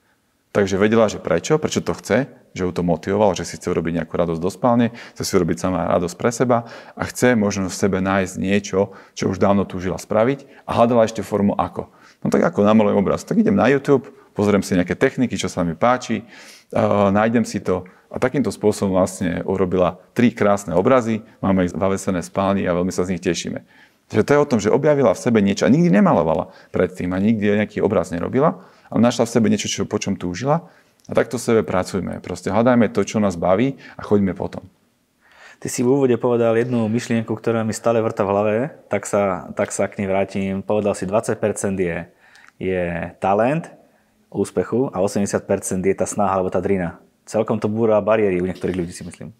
Takže 0.49 0.81
vedela, 0.81 1.05
že 1.05 1.21
prečo, 1.21 1.61
prečo 1.61 1.85
to 1.85 1.93
chce, 1.93 2.25
že 2.57 2.65
ju 2.65 2.71
to 2.73 2.81
motivovalo, 2.81 3.37
že 3.37 3.45
si 3.45 3.61
chce 3.61 3.69
urobiť 3.69 4.01
nejakú 4.01 4.13
radosť 4.17 4.41
do 4.41 4.49
spálne, 4.49 4.89
chce 5.13 5.21
si 5.21 5.33
urobiť 5.37 5.61
sama 5.61 5.85
radosť 5.85 6.15
pre 6.17 6.31
seba 6.33 6.65
a 6.97 7.05
chce 7.05 7.37
možno 7.37 7.69
v 7.69 7.77
sebe 7.77 8.01
nájsť 8.01 8.33
niečo, 8.41 8.97
čo 9.13 9.29
už 9.29 9.37
dávno 9.37 9.61
túžila 9.69 10.01
spraviť 10.01 10.49
a 10.65 10.73
hľadala 10.73 11.05
ešte 11.05 11.21
formu 11.21 11.53
ako. 11.53 11.93
No 12.25 12.33
tak 12.33 12.41
ako 12.41 12.65
namalujem 12.65 12.97
obraz, 12.97 13.21
tak 13.21 13.37
idem 13.37 13.53
na 13.53 13.69
YouTube, 13.69 14.09
pozriem 14.33 14.65
si 14.65 14.73
nejaké 14.73 14.97
techniky, 14.97 15.37
čo 15.37 15.53
sa 15.53 15.61
mi 15.61 15.77
páči, 15.77 16.25
uh, 16.73 17.13
nájdem 17.13 17.45
si 17.45 17.61
to 17.61 17.85
a 18.09 18.17
takýmto 18.17 18.49
spôsobom 18.49 18.97
vlastne 18.97 19.45
urobila 19.45 20.01
tri 20.17 20.33
krásne 20.33 20.73
obrazy, 20.73 21.21
máme 21.45 21.69
ich 21.69 21.77
zavesené 21.77 22.25
spálni 22.25 22.65
a 22.65 22.73
veľmi 22.73 22.89
sa 22.89 23.05
z 23.05 23.13
nich 23.13 23.21
tešíme. 23.21 23.61
Takže 24.09 24.25
to 24.25 24.33
je 24.33 24.41
o 24.41 24.49
tom, 24.49 24.59
že 24.59 24.73
objavila 24.73 25.13
v 25.13 25.21
sebe 25.21 25.39
niečo 25.39 25.69
a 25.69 25.73
nikdy 25.73 25.93
nemalovala 25.93 26.49
predtým 26.73 27.13
a 27.13 27.21
nikdy 27.21 27.61
nejaký 27.61 27.79
obraz 27.85 28.09
nerobila, 28.09 28.65
ale 28.89 28.99
našla 29.05 29.29
v 29.29 29.33
sebe 29.37 29.47
niečo, 29.53 29.69
čo, 29.69 29.85
po 29.85 30.01
čom 30.01 30.17
túžila 30.17 30.65
a 31.05 31.11
takto 31.13 31.37
v 31.37 31.45
sebe 31.45 31.61
pracujme. 31.61 32.17
Proste 32.21 32.49
hľadajme 32.49 32.89
to, 32.89 33.05
čo 33.05 33.21
nás 33.21 33.37
baví 33.37 33.77
a 33.97 34.01
choďme 34.01 34.33
potom. 34.33 34.65
Ty 35.59 35.67
si 35.67 35.83
v 35.83 35.91
úvode 35.91 36.15
povedal 36.15 36.55
jednu 36.55 36.87
myšlienku, 36.87 37.35
ktorá 37.35 37.67
mi 37.67 37.75
stále 37.75 37.99
vrta 37.99 38.23
v 38.23 38.31
hlave, 38.31 38.57
tak 38.87 39.03
sa, 39.03 39.51
tak 39.59 39.75
sa 39.75 39.91
k 39.91 39.99
nej 39.99 40.07
vrátim. 40.07 40.63
Povedal 40.63 40.95
si, 40.95 41.03
20% 41.03 41.35
je, 41.75 42.07
je 42.63 42.83
talent, 43.19 43.67
úspechu 44.31 44.87
a 44.93 45.03
80% 45.03 45.43
je 45.83 45.95
tá 45.97 46.07
snaha 46.07 46.39
alebo 46.39 46.47
tá 46.47 46.63
drina. 46.63 47.01
Celkom 47.27 47.59
to 47.59 47.67
búra 47.67 47.99
bariéry 47.99 48.39
u 48.39 48.47
niektorých 48.47 48.77
ľudí 48.77 48.93
si 48.95 49.03
myslím. 49.03 49.35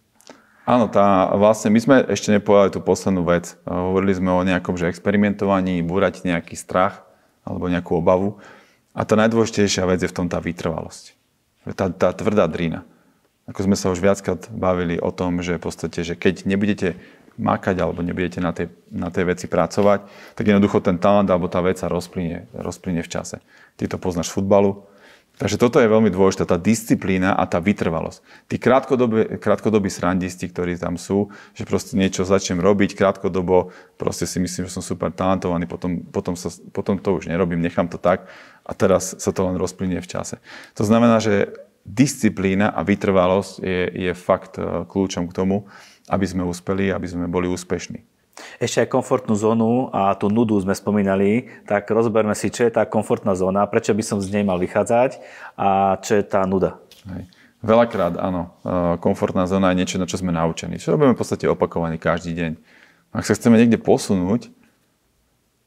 Áno, 0.69 0.85
tá, 0.85 1.33
vlastne 1.33 1.73
my 1.73 1.79
sme 1.81 1.95
ešte 2.05 2.29
nepovedali 2.29 2.69
tú 2.69 2.77
poslednú 2.77 3.25
vec. 3.25 3.57
Hovorili 3.65 4.13
sme 4.13 4.29
o 4.29 4.45
nejakom 4.45 4.77
že 4.77 4.85
experimentovaní, 4.85 5.81
búrať 5.81 6.21
nejaký 6.21 6.53
strach 6.53 7.01
alebo 7.41 7.65
nejakú 7.65 7.97
obavu. 7.97 8.37
A 8.93 9.01
tá 9.01 9.17
najdôležitejšia 9.17 9.89
vec 9.89 10.05
je 10.05 10.11
v 10.13 10.13
tom 10.13 10.29
tá 10.29 10.37
vytrvalosť. 10.37 11.17
Tá, 11.73 11.89
tá 11.89 12.13
tvrdá 12.13 12.45
drina. 12.45 12.85
Ako 13.49 13.65
sme 13.65 13.73
sa 13.73 13.89
už 13.89 13.97
viackrát 13.97 14.45
bavili 14.53 15.01
o 15.01 15.09
tom, 15.09 15.41
že 15.41 15.57
v 15.57 15.65
podstate, 15.65 16.05
že 16.05 16.13
keď 16.13 16.45
nebudete 16.45 17.01
makať 17.41 17.81
alebo 17.81 18.05
nebudete 18.05 18.37
na 18.37 18.53
tej, 18.53 18.69
na 18.93 19.09
tej 19.09 19.25
veci 19.25 19.49
pracovať, 19.49 20.05
tak 20.37 20.45
jednoducho 20.45 20.85
ten 20.85 21.01
talent 21.01 21.33
alebo 21.33 21.49
tá 21.49 21.65
vec 21.65 21.81
sa 21.81 21.89
rozplynie, 21.89 22.45
rozplynie 22.53 23.01
v 23.01 23.09
čase. 23.09 23.41
Ty 23.73 23.89
to 23.89 23.97
poznáš 23.97 24.29
v 24.29 24.37
futbalu. 24.37 24.85
Takže 25.39 25.55
toto 25.55 25.79
je 25.79 25.87
veľmi 25.87 26.11
dôležité, 26.11 26.43
tá 26.43 26.59
disciplína 26.59 27.31
a 27.31 27.47
tá 27.47 27.63
vytrvalosť. 27.63 28.19
Tí 28.51 28.59
krátkodobí, 28.59 29.39
krátkodobí 29.39 29.87
srandisti, 29.87 30.51
ktorí 30.51 30.75
tam 30.75 30.99
sú, 30.99 31.31
že 31.55 31.63
proste 31.63 31.95
niečo 31.95 32.27
začnem 32.27 32.59
robiť, 32.59 32.91
krátkodobo 32.91 33.71
proste 33.95 34.27
si 34.27 34.43
myslím, 34.43 34.67
že 34.67 34.75
som 34.75 34.83
super 34.83 35.15
talentovaný, 35.15 35.63
potom, 35.63 36.03
potom, 36.11 36.35
sa, 36.35 36.51
potom 36.75 36.99
to 36.99 37.15
už 37.15 37.31
nerobím, 37.31 37.63
nechám 37.63 37.87
to 37.87 37.95
tak 37.95 38.27
a 38.67 38.75
teraz 38.75 39.15
sa 39.15 39.31
to 39.31 39.47
len 39.47 39.55
rozplynie 39.55 40.03
v 40.03 40.11
čase. 40.11 40.43
To 40.75 40.83
znamená, 40.83 41.23
že 41.23 41.55
disciplína 41.87 42.75
a 42.75 42.83
vytrvalosť 42.83 43.63
je, 43.63 44.11
je 44.11 44.11
fakt 44.11 44.59
e, 44.59 44.83
kľúčom 44.91 45.31
k 45.31 45.35
tomu, 45.39 45.71
aby 46.11 46.27
sme 46.27 46.43
uspeli, 46.43 46.91
aby 46.91 47.07
sme 47.07 47.31
boli 47.31 47.47
úspešní. 47.47 48.18
Ešte 48.59 48.83
aj 48.83 48.91
komfortnú 48.91 49.35
zónu 49.35 49.91
a 49.91 50.15
tú 50.15 50.31
nudu 50.31 50.55
sme 50.59 50.71
spomínali, 50.75 51.51
tak 51.67 51.87
rozberme 51.91 52.35
si, 52.35 52.51
čo 52.51 52.67
je 52.67 52.71
tá 52.71 52.87
komfortná 52.87 53.35
zóna, 53.35 53.67
prečo 53.67 53.91
by 53.91 54.03
som 54.03 54.19
z 54.23 54.31
nej 54.31 54.43
mal 54.47 54.59
vychádzať 54.59 55.19
a 55.59 55.99
čo 55.99 56.19
je 56.19 56.23
tá 56.23 56.43
nuda. 56.47 56.79
Hej. 57.07 57.27
Veľakrát 57.59 58.15
áno, 58.15 58.55
e, 58.63 58.95
komfortná 59.03 59.43
zóna 59.43 59.75
je 59.75 59.83
niečo, 59.83 59.99
na 59.99 60.07
čo 60.07 60.15
sme 60.15 60.31
naučení. 60.31 60.79
Čo 60.79 60.95
robíme 60.95 61.11
v 61.11 61.19
podstate 61.19 61.43
opakovaný 61.43 61.99
každý 61.99 62.31
deň. 62.31 62.51
Ak 63.11 63.27
sa 63.27 63.35
chceme 63.35 63.59
niekde 63.59 63.75
posunúť, 63.75 64.47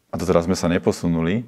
a 0.09 0.15
to 0.17 0.25
teraz 0.25 0.49
sme 0.49 0.57
sa 0.57 0.73
neposunuli, 0.73 1.45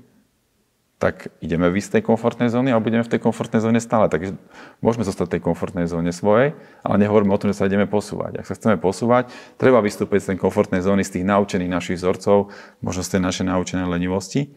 tak 1.04 1.28
ideme 1.44 1.68
v 1.68 1.76
tej 1.76 2.00
komfortnej 2.00 2.48
zóny 2.48 2.72
a 2.72 2.80
budeme 2.80 3.04
v 3.04 3.12
tej 3.12 3.20
komfortnej 3.20 3.60
zóne 3.60 3.76
stále. 3.76 4.08
Takže 4.08 4.40
môžeme 4.80 5.04
zostať 5.04 5.28
v 5.28 5.32
tej 5.36 5.42
komfortnej 5.44 5.84
zóne 5.84 6.16
svojej, 6.16 6.56
ale 6.80 6.96
nehovoríme 7.04 7.28
o 7.28 7.36
tom, 7.36 7.52
že 7.52 7.60
sa 7.60 7.68
ideme 7.68 7.84
posúvať. 7.84 8.40
Ak 8.40 8.48
sa 8.48 8.56
chceme 8.56 8.80
posúvať, 8.80 9.28
treba 9.60 9.84
vystúpiť 9.84 10.24
z 10.24 10.28
tej 10.32 10.38
komfortnej 10.40 10.80
zóny, 10.80 11.04
z 11.04 11.20
tých 11.20 11.28
naučených 11.28 11.68
našich 11.68 12.00
vzorcov, 12.00 12.48
možno 12.80 13.04
z 13.04 13.12
tej 13.12 13.20
našej 13.20 13.44
naučenej 13.52 13.84
lenivosti 13.84 14.48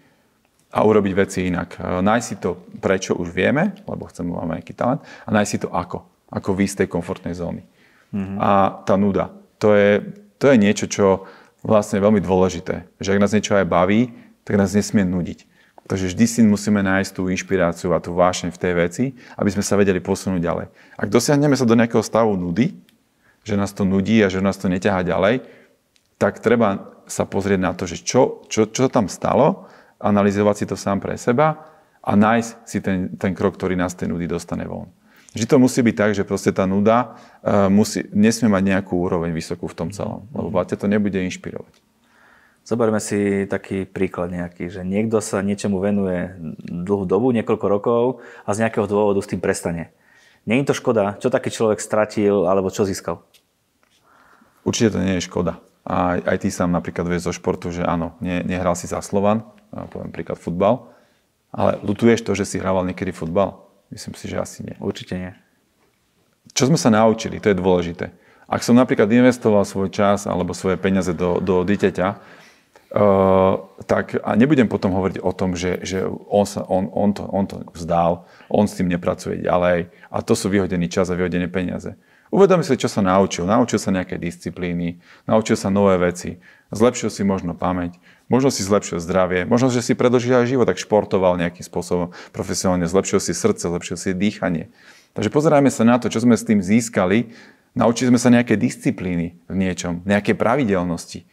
a 0.72 0.88
urobiť 0.88 1.14
veci 1.20 1.52
inak. 1.52 1.84
E, 1.84 2.00
nájsť 2.00 2.28
si 2.32 2.36
to, 2.40 2.64
prečo 2.80 3.12
už 3.20 3.28
vieme, 3.36 3.76
lebo 3.84 4.08
chceme, 4.08 4.32
máme 4.32 4.64
nejaký 4.64 4.72
talent, 4.72 5.04
a 5.04 5.30
nájsť 5.36 5.52
si 5.52 5.60
to 5.60 5.68
ako. 5.68 6.08
Ako 6.32 6.56
výjsť 6.56 6.72
z 6.72 6.80
tej 6.80 6.90
komfortnej 6.96 7.36
zóny. 7.36 7.68
Mm-hmm. 8.16 8.40
A 8.40 8.72
tá 8.88 8.96
nuda, 8.96 9.36
to 9.60 9.76
je, 9.76 10.00
to 10.40 10.48
je 10.48 10.56
niečo, 10.56 10.88
čo 10.88 11.28
vlastne 11.60 12.00
je 12.00 12.06
veľmi 12.08 12.24
dôležité. 12.24 12.88
Že 13.04 13.20
ak 13.20 13.22
nás 13.28 13.36
niečo 13.36 13.60
aj 13.60 13.68
baví, 13.68 14.16
tak 14.48 14.56
nás 14.56 14.72
nesmie 14.72 15.04
nudiť. 15.04 15.57
Takže 15.88 16.12
vždy 16.12 16.26
si 16.28 16.39
musíme 16.43 16.84
nájsť 16.84 17.12
tú 17.15 17.32
inšpiráciu 17.32 17.95
a 17.95 18.04
tú 18.04 18.12
vášeň 18.12 18.52
v 18.52 18.60
tej 18.60 18.73
veci, 18.76 19.04
aby 19.39 19.50
sme 19.50 19.63
sa 19.63 19.80
vedeli 19.80 20.04
posunúť 20.04 20.43
ďalej. 20.43 20.67
Ak 21.00 21.08
dosiahneme 21.08 21.56
sa 21.56 21.63
do 21.63 21.80
nejakého 21.80 22.04
stavu 22.04 22.36
nudy, 22.36 22.76
že 23.47 23.56
nás 23.56 23.71
to 23.71 23.88
nudí 23.88 24.19
a 24.19 24.28
že 24.28 24.43
nás 24.43 24.60
to 24.60 24.67
neťahá 24.67 25.08
ďalej, 25.08 25.47
tak 26.19 26.43
treba 26.43 26.91
sa 27.08 27.23
pozrieť 27.23 27.60
na 27.63 27.71
to, 27.71 27.88
že 27.88 28.04
čo, 28.04 28.43
čo, 28.52 28.67
čo 28.67 28.91
tam 28.91 29.08
stalo, 29.08 29.71
analyzovať 30.04 30.56
si 30.60 30.65
to 30.67 30.76
sám 30.76 31.00
pre 31.00 31.15
seba 31.15 31.63
a 32.04 32.12
nájsť 32.19 32.52
si 32.67 32.84
ten, 32.84 33.15
ten 33.15 33.32
krok, 33.32 33.56
ktorý 33.56 33.80
nás 33.80 33.95
tej 33.95 34.12
nudy 34.12 34.28
dostane 34.28 34.67
von. 34.67 34.91
Vždy 35.32 35.45
to 35.47 35.58
musí 35.62 35.80
byť 35.80 35.95
tak, 35.95 36.12
že 36.17 36.28
proste 36.28 36.52
tá 36.52 36.67
nuda 36.67 37.15
uh, 37.15 37.71
musí, 37.71 38.04
nesmie 38.12 38.52
mať 38.52 38.63
nejakú 38.76 38.95
úroveň 38.95 39.32
vysokú 39.32 39.71
v 39.71 39.78
tom 39.78 39.89
celom, 39.95 40.28
lebo 40.36 40.60
ťa 40.60 40.84
to 40.84 40.88
nebude 40.91 41.15
inšpirovať. 41.15 41.87
Zoberme 42.67 42.99
si 42.99 43.47
taký 43.47 43.88
príklad 43.88 44.27
nejaký, 44.27 44.67
že 44.67 44.84
niekto 44.84 45.23
sa 45.23 45.39
niečomu 45.39 45.80
venuje 45.80 46.36
dlhú 46.67 47.08
dobu, 47.08 47.32
niekoľko 47.32 47.65
rokov 47.71 48.03
a 48.43 48.51
z 48.51 48.67
nejakého 48.67 48.91
dôvodu 48.91 49.23
s 49.23 49.32
tým 49.32 49.39
prestane. 49.39 49.95
Nie 50.43 50.60
je 50.60 50.67
to 50.67 50.75
škoda? 50.75 51.15
Čo 51.23 51.32
taký 51.32 51.47
človek 51.47 51.80
stratil 51.80 52.43
alebo 52.43 52.67
čo 52.67 52.84
získal? 52.84 53.23
Určite 54.67 54.91
to 54.91 54.99
nie 54.99 55.15
je 55.15 55.23
škoda. 55.23 55.63
A 55.88 56.19
aj 56.19 56.43
ty 56.43 56.51
sám 56.51 56.75
napríklad 56.75 57.08
vieš 57.08 57.32
zo 57.32 57.34
športu, 57.39 57.71
že 57.71 57.88
áno, 57.88 58.19
ne, 58.19 58.43
nehral 58.43 58.75
si 58.75 58.91
za 58.91 58.99
Slovan, 58.99 59.47
poviem 59.71 60.12
príklad 60.12 60.36
futbal, 60.36 60.91
ale 61.56 61.80
lutuješ 61.88 62.19
to, 62.27 62.36
že 62.36 62.43
si 62.43 62.60
hrával 62.60 62.84
niekedy 62.84 63.15
futbal? 63.15 63.63
Myslím 63.95 64.19
si, 64.19 64.27
že 64.27 64.43
asi 64.43 64.67
nie. 64.67 64.75
Určite 64.84 65.15
nie. 65.15 65.32
Čo 66.51 66.67
sme 66.67 66.75
sa 66.75 66.91
naučili, 66.91 67.39
to 67.39 67.47
je 67.47 67.56
dôležité. 67.56 68.12
Ak 68.47 68.60
som 68.60 68.75
napríklad 68.75 69.08
investoval 69.08 69.63
svoj 69.63 69.88
čas 69.88 70.27
alebo 70.27 70.51
svoje 70.51 70.75
peniaze 70.75 71.15
do, 71.15 71.39
do 71.39 71.63
dieťaťa, 71.63 72.37
Tak 72.88 74.06
a 74.23 74.32
nebudem 74.39 74.71
potom 74.71 74.95
hovoriť 74.95 75.19
o 75.19 75.32
tom, 75.36 75.60
že, 75.60 75.84
že 75.84 76.08
on, 76.08 76.47
sa, 76.47 76.63
on, 76.63 76.88
on, 76.95 77.12
to, 77.12 77.28
on 77.28 77.43
to 77.43 77.67
vzdal, 77.76 78.23
on 78.47 78.63
s 78.63 78.80
tým 78.80 78.88
nepracuje 78.88 79.43
ďalej 79.43 79.91
a 80.08 80.17
to 80.23 80.34
sú 80.39 80.47
vyhodený 80.47 80.88
čas 80.88 81.12
a 81.12 81.19
vyhodené 81.19 81.52
peniaze. 81.52 82.00
Uvedomi 82.28 82.63
si, 82.63 82.76
čo 82.76 82.91
sa 82.91 83.00
naučil. 83.00 83.47
Naučil 83.47 83.80
sa 83.80 83.91
nejaké 83.91 84.19
disciplíny, 84.19 85.00
naučil 85.23 85.56
sa 85.56 85.71
nové 85.71 85.95
veci, 85.95 86.43
zlepšil 86.76 87.08
si 87.08 87.23
možno 87.23 87.56
pamäť, 87.56 87.95
možno 88.28 88.52
si 88.52 88.67
zlepšil 88.67 89.00
zdravie, 89.00 89.47
možno, 89.47 89.71
že 89.71 89.80
si 89.80 89.95
predlžil 89.95 90.43
aj 90.43 90.52
život, 90.52 90.67
tak 90.67 90.80
športoval 90.80 91.39
nejakým 91.39 91.63
spôsobom 91.63 92.12
profesionálne, 92.36 92.84
zlepšil 92.84 93.23
si 93.23 93.32
srdce, 93.32 93.71
zlepšil 93.71 93.95
si 93.95 94.12
dýchanie. 94.12 94.67
Takže 95.15 95.32
pozerajme 95.32 95.71
sa 95.71 95.88
na 95.88 95.95
to, 96.04 96.12
čo 96.12 96.19
sme 96.19 96.36
s 96.36 96.43
tým 96.43 96.60
získali, 96.60 97.32
naučili 97.71 98.12
sme 98.12 98.19
sa 98.19 98.28
nejaké 98.28 98.60
disciplíny 98.60 99.39
v 99.47 99.56
niečom, 99.56 100.04
nejaké 100.04 100.36
pravidelnosti. 100.36 101.23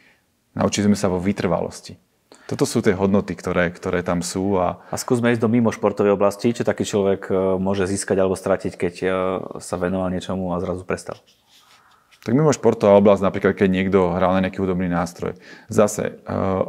Naučili 0.54 0.86
sme 0.90 0.98
sa 0.98 1.10
vo 1.10 1.18
vytrvalosti. 1.18 1.98
Toto 2.44 2.68
sú 2.68 2.84
tie 2.84 2.92
hodnoty, 2.92 3.32
ktoré, 3.32 3.72
ktoré 3.72 4.04
tam 4.04 4.20
sú. 4.20 4.60
A... 4.60 4.84
a 4.92 4.96
skúsme 5.00 5.32
ísť 5.32 5.40
do 5.40 5.48
mimo 5.48 5.72
športovej 5.72 6.12
oblasti, 6.12 6.52
čo 6.52 6.60
taký 6.60 6.84
človek 6.84 7.32
e, 7.32 7.34
môže 7.56 7.88
získať 7.88 8.20
alebo 8.20 8.36
stratiť, 8.36 8.72
keď 8.76 8.94
e, 9.00 9.08
sa 9.64 9.80
venoval 9.80 10.12
niečomu 10.12 10.52
a 10.52 10.60
zrazu 10.60 10.84
prestal. 10.84 11.16
Tak 12.24 12.32
mimo 12.32 12.52
športová 12.52 12.96
oblasť, 13.00 13.20
napríklad 13.20 13.52
keď 13.56 13.68
niekto 13.68 14.12
hral 14.16 14.32
na 14.36 14.48
nejaký 14.48 14.60
hudobný 14.64 14.88
nástroj, 14.88 15.36
zase 15.68 16.24
uh, 16.24 16.64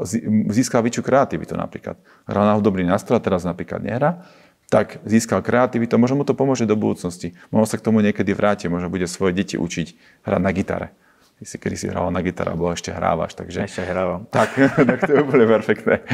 získal 0.52 0.84
väčšiu 0.84 1.00
kreativitu 1.00 1.56
napríklad. 1.56 1.96
Hral 2.28 2.44
na 2.44 2.60
hudobný 2.60 2.84
nástroj 2.84 3.16
a 3.16 3.24
teraz 3.24 3.48
napríklad 3.48 3.80
nehra, 3.80 4.28
tak 4.68 5.00
získal 5.08 5.40
kreativitu, 5.40 5.96
možno 5.96 6.20
mu 6.20 6.28
to 6.28 6.36
pomôže 6.36 6.68
do 6.68 6.76
budúcnosti. 6.76 7.40
Možno 7.56 7.72
sa 7.72 7.80
k 7.80 7.88
tomu 7.88 8.04
niekedy 8.04 8.36
vráti, 8.36 8.68
možno 8.68 8.92
bude 8.92 9.08
svoje 9.08 9.32
deti 9.32 9.56
učiť 9.56 9.96
hrať 10.28 10.42
na 10.44 10.52
gitare. 10.52 10.88
Ty 11.36 11.44
si 11.44 11.60
kedy 11.60 11.76
si 11.76 11.88
hral 11.92 12.08
na 12.16 12.24
gitaru, 12.24 12.56
alebo 12.56 12.72
ešte 12.72 12.96
hrávaš. 12.96 13.36
Takže, 13.36 13.68
ešte 13.68 13.84
hrávam. 13.84 14.24
Tak, 14.36 14.56
tak 14.72 15.00
to 15.04 15.12
je 15.12 15.20
úplne 15.20 15.44
perfektné. 15.44 16.08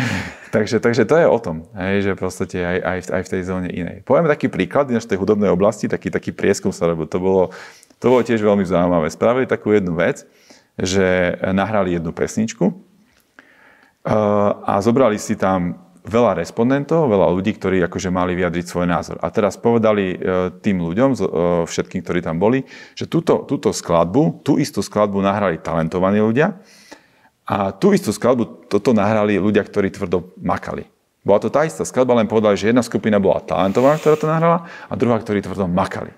takže, 0.50 0.82
takže 0.82 1.06
to 1.06 1.14
je 1.14 1.28
o 1.30 1.38
tom, 1.38 1.70
hej, 1.78 2.10
že 2.10 2.12
v 2.18 2.20
podstate 2.20 2.58
aj, 2.58 2.78
aj, 2.82 3.00
v, 3.06 3.08
aj 3.14 3.22
v 3.22 3.30
tej 3.30 3.42
zóne 3.46 3.70
inej. 3.70 3.98
Poviem 4.02 4.26
taký 4.26 4.50
príklad, 4.50 4.90
v 4.90 4.98
tej 4.98 5.22
hudobnej 5.22 5.54
oblasti, 5.54 5.86
taký, 5.86 6.10
taký 6.10 6.34
prieskum 6.34 6.74
sa 6.74 6.90
robil. 6.90 7.06
To 7.06 7.22
bolo 7.22 7.44
to 8.02 8.10
bolo 8.10 8.26
tiež 8.26 8.42
veľmi 8.42 8.66
zaujímavé. 8.66 9.14
Spravili 9.14 9.46
takú 9.46 9.78
jednu 9.78 9.94
vec, 9.94 10.26
že 10.74 11.38
nahrali 11.54 11.94
jednu 11.94 12.10
pesničku 12.10 12.66
uh, 12.66 12.74
a 14.66 14.82
zobrali 14.82 15.22
si 15.22 15.38
tam 15.38 15.78
veľa 16.02 16.38
respondentov, 16.38 17.10
veľa 17.10 17.30
ľudí, 17.34 17.58
ktorí 17.58 17.82
akože 17.86 18.10
mali 18.10 18.34
vyjadriť 18.34 18.66
svoj 18.66 18.88
názor. 18.90 19.18
A 19.22 19.30
teraz 19.30 19.58
povedali 19.58 20.18
uh, 20.18 20.50
tým 20.62 20.82
ľuďom, 20.82 21.10
uh, 21.14 21.20
všetkým, 21.66 22.02
ktorí 22.02 22.20
tam 22.26 22.42
boli, 22.42 22.66
že 22.98 23.06
túto, 23.06 23.46
túto 23.46 23.70
skladbu, 23.70 24.42
tú 24.42 24.58
istú 24.58 24.82
skladbu 24.82 25.22
nahrali 25.22 25.62
talentovaní 25.62 26.22
ľudia 26.22 26.58
a 27.46 27.74
tú 27.76 27.94
istú 27.94 28.14
skladbu 28.14 28.70
toto 28.70 28.96
nahrali 28.96 29.38
ľudia, 29.38 29.62
ktorí 29.66 29.92
tvrdo 29.92 30.34
makali. 30.40 30.88
Bola 31.22 31.38
to 31.38 31.54
tá 31.54 31.62
istá 31.70 31.86
skladba, 31.86 32.18
len 32.18 32.26
povedali, 32.26 32.58
že 32.58 32.74
jedna 32.74 32.82
skupina 32.82 33.22
bola 33.22 33.46
talentovaná, 33.46 34.02
ktorá 34.02 34.16
to 34.18 34.26
nahrala, 34.26 34.66
a 34.90 34.94
druhá, 34.98 35.22
ktorí 35.22 35.46
tvrdo 35.46 35.70
makali. 35.70 36.18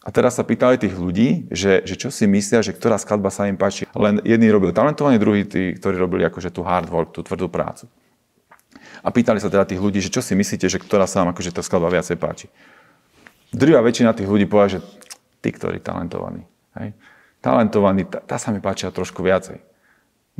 A 0.00 0.08
teraz 0.08 0.40
sa 0.40 0.46
pýtali 0.46 0.80
tých 0.80 0.96
ľudí, 0.96 1.50
že, 1.52 1.84
že 1.84 1.92
čo 1.92 2.08
si 2.08 2.24
myslia, 2.24 2.64
že 2.64 2.72
ktorá 2.72 2.96
skladba 2.96 3.28
sa 3.28 3.50
im 3.50 3.58
páči. 3.58 3.84
Len 3.92 4.22
jedni 4.24 4.48
robili 4.48 4.72
talentovaní, 4.72 5.20
druhí 5.20 5.44
tí, 5.44 5.76
ktorí 5.76 6.00
robili 6.00 6.24
akože 6.24 6.48
tú 6.54 6.64
hard 6.64 6.88
work, 6.88 7.12
tú 7.12 7.20
tvrdú 7.20 7.52
prácu. 7.52 7.84
A 9.00 9.08
pýtali 9.08 9.40
sa 9.40 9.48
teda 9.48 9.64
tých 9.64 9.80
ľudí, 9.80 9.98
že 10.04 10.12
čo 10.12 10.20
si 10.20 10.36
myslíte, 10.36 10.68
že 10.68 10.78
ktorá 10.80 11.08
sa 11.08 11.24
vám 11.24 11.32
akože 11.32 11.56
tá 11.56 11.64
skladba 11.64 11.90
viacej 11.92 12.16
páči. 12.20 12.46
Druhá 13.50 13.82
väčšina 13.82 14.14
tých 14.14 14.30
ľudí 14.30 14.46
povedala, 14.46 14.78
že 14.78 14.80
tí, 15.42 15.50
ktorí 15.50 15.82
talentovaní. 15.82 16.46
Hej. 16.78 16.94
Talentovaní, 17.40 18.06
tá, 18.06 18.20
tá 18.20 18.36
sa 18.36 18.52
mi 18.52 18.60
páčia 18.60 18.92
trošku 18.92 19.24
viacej. 19.24 19.58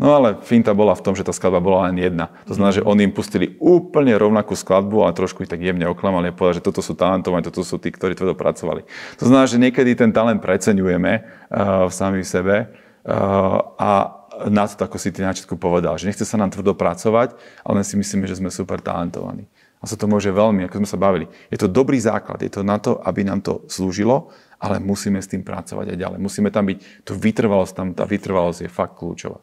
No 0.00 0.16
ale 0.16 0.38
finta 0.40 0.72
bola 0.72 0.96
v 0.96 1.04
tom, 1.04 1.12
že 1.12 1.26
tá 1.26 1.32
skladba 1.34 1.60
bola 1.60 1.90
len 1.90 2.00
jedna. 2.00 2.32
To 2.48 2.56
znamená, 2.56 2.72
že 2.72 2.86
oni 2.86 3.10
im 3.10 3.12
pustili 3.12 3.58
úplne 3.60 4.16
rovnakú 4.16 4.56
skladbu, 4.56 5.04
ale 5.04 5.12
trošku 5.12 5.44
ich 5.44 5.50
tak 5.50 5.60
jemne 5.60 5.84
oklamali 5.90 6.30
a 6.30 6.36
povedali, 6.36 6.62
že 6.62 6.64
toto 6.64 6.80
sú 6.80 6.96
talentovaní, 6.96 7.44
toto 7.44 7.60
sú 7.60 7.76
tí, 7.76 7.92
ktorí 7.92 8.16
tvrdo 8.16 8.32
pracovali. 8.32 8.86
To 9.20 9.24
znamená, 9.28 9.44
že 9.50 9.60
niekedy 9.60 9.92
ten 9.98 10.14
talent 10.14 10.40
preceňujeme 10.40 11.12
uh, 11.20 11.84
v 11.84 11.92
sami 11.92 12.24
sebe 12.24 12.70
uh, 12.70 13.60
a 13.76 14.19
na 14.48 14.64
to, 14.64 14.86
ako 14.86 14.96
si 14.96 15.12
ty 15.12 15.20
na 15.20 15.34
začiatku 15.34 15.60
povedal, 15.60 15.98
že 16.00 16.08
nechce 16.08 16.24
sa 16.24 16.40
nám 16.40 16.54
tvrdo 16.54 16.72
pracovať, 16.72 17.36
ale 17.66 17.84
si 17.84 17.98
myslíme, 18.00 18.24
že 18.24 18.40
sme 18.40 18.48
super 18.48 18.80
talentovaní. 18.80 19.44
A 19.80 19.88
sa 19.88 19.96
to 19.96 20.04
môže 20.04 20.28
veľmi, 20.28 20.68
ako 20.68 20.84
sme 20.84 20.88
sa 20.88 21.00
bavili. 21.00 21.26
Je 21.48 21.56
to 21.56 21.68
dobrý 21.68 21.96
základ, 21.96 22.44
je 22.44 22.52
to 22.52 22.60
na 22.60 22.76
to, 22.76 23.00
aby 23.00 23.24
nám 23.24 23.40
to 23.40 23.64
slúžilo, 23.68 24.28
ale 24.60 24.76
musíme 24.76 25.16
s 25.16 25.28
tým 25.28 25.40
pracovať 25.40 25.96
aj 25.96 25.98
ďalej. 26.00 26.18
Musíme 26.20 26.52
tam 26.52 26.68
byť, 26.68 27.04
tú 27.04 27.16
vytrvalosť, 27.16 27.72
tam 27.72 27.88
tá 27.96 28.04
vytrvalosť 28.04 28.68
je 28.68 28.70
fakt 28.70 29.00
kľúčová. 29.00 29.40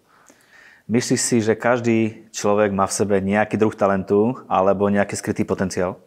Myslíš 0.88 1.20
si, 1.20 1.38
že 1.44 1.58
každý 1.58 2.30
človek 2.32 2.72
má 2.72 2.88
v 2.88 2.96
sebe 2.96 3.20
nejaký 3.20 3.60
druh 3.60 3.74
talentu 3.76 4.40
alebo 4.48 4.88
nejaký 4.88 5.20
skrytý 5.20 5.44
potenciál? 5.44 6.00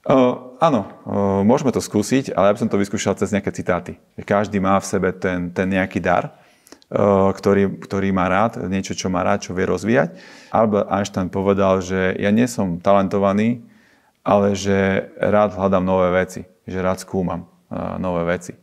Uh, 0.00 0.56
áno, 0.62 0.88
uh, 1.04 1.44
môžeme 1.44 1.74
to 1.76 1.82
skúsiť, 1.82 2.32
ale 2.32 2.48
ja 2.48 2.54
by 2.56 2.60
som 2.64 2.72
to 2.72 2.80
vyskúšal 2.80 3.20
cez 3.20 3.36
nejaké 3.36 3.52
citáty. 3.52 4.00
Každý 4.16 4.56
má 4.56 4.80
v 4.80 4.88
sebe 4.88 5.12
ten, 5.12 5.52
ten 5.52 5.68
nejaký 5.68 6.00
dar, 6.00 6.39
ktorý, 6.90 7.78
ktorý 7.78 8.10
má 8.10 8.26
rád, 8.26 8.66
niečo, 8.66 8.98
čo 8.98 9.06
má 9.06 9.22
rád, 9.22 9.46
čo 9.46 9.54
vie 9.54 9.62
rozvíjať. 9.62 10.18
Albert 10.50 10.90
Einstein 10.90 11.30
povedal, 11.30 11.78
že 11.78 12.18
ja 12.18 12.34
nie 12.34 12.50
som 12.50 12.82
talentovaný, 12.82 13.62
ale 14.26 14.58
že 14.58 15.06
rád 15.16 15.54
hľadám 15.54 15.86
nové 15.86 16.10
veci, 16.10 16.44
že 16.66 16.82
rád 16.82 16.98
skúmam 17.00 17.46
uh, 17.70 17.94
nové 17.96 18.26
veci. 18.26 18.58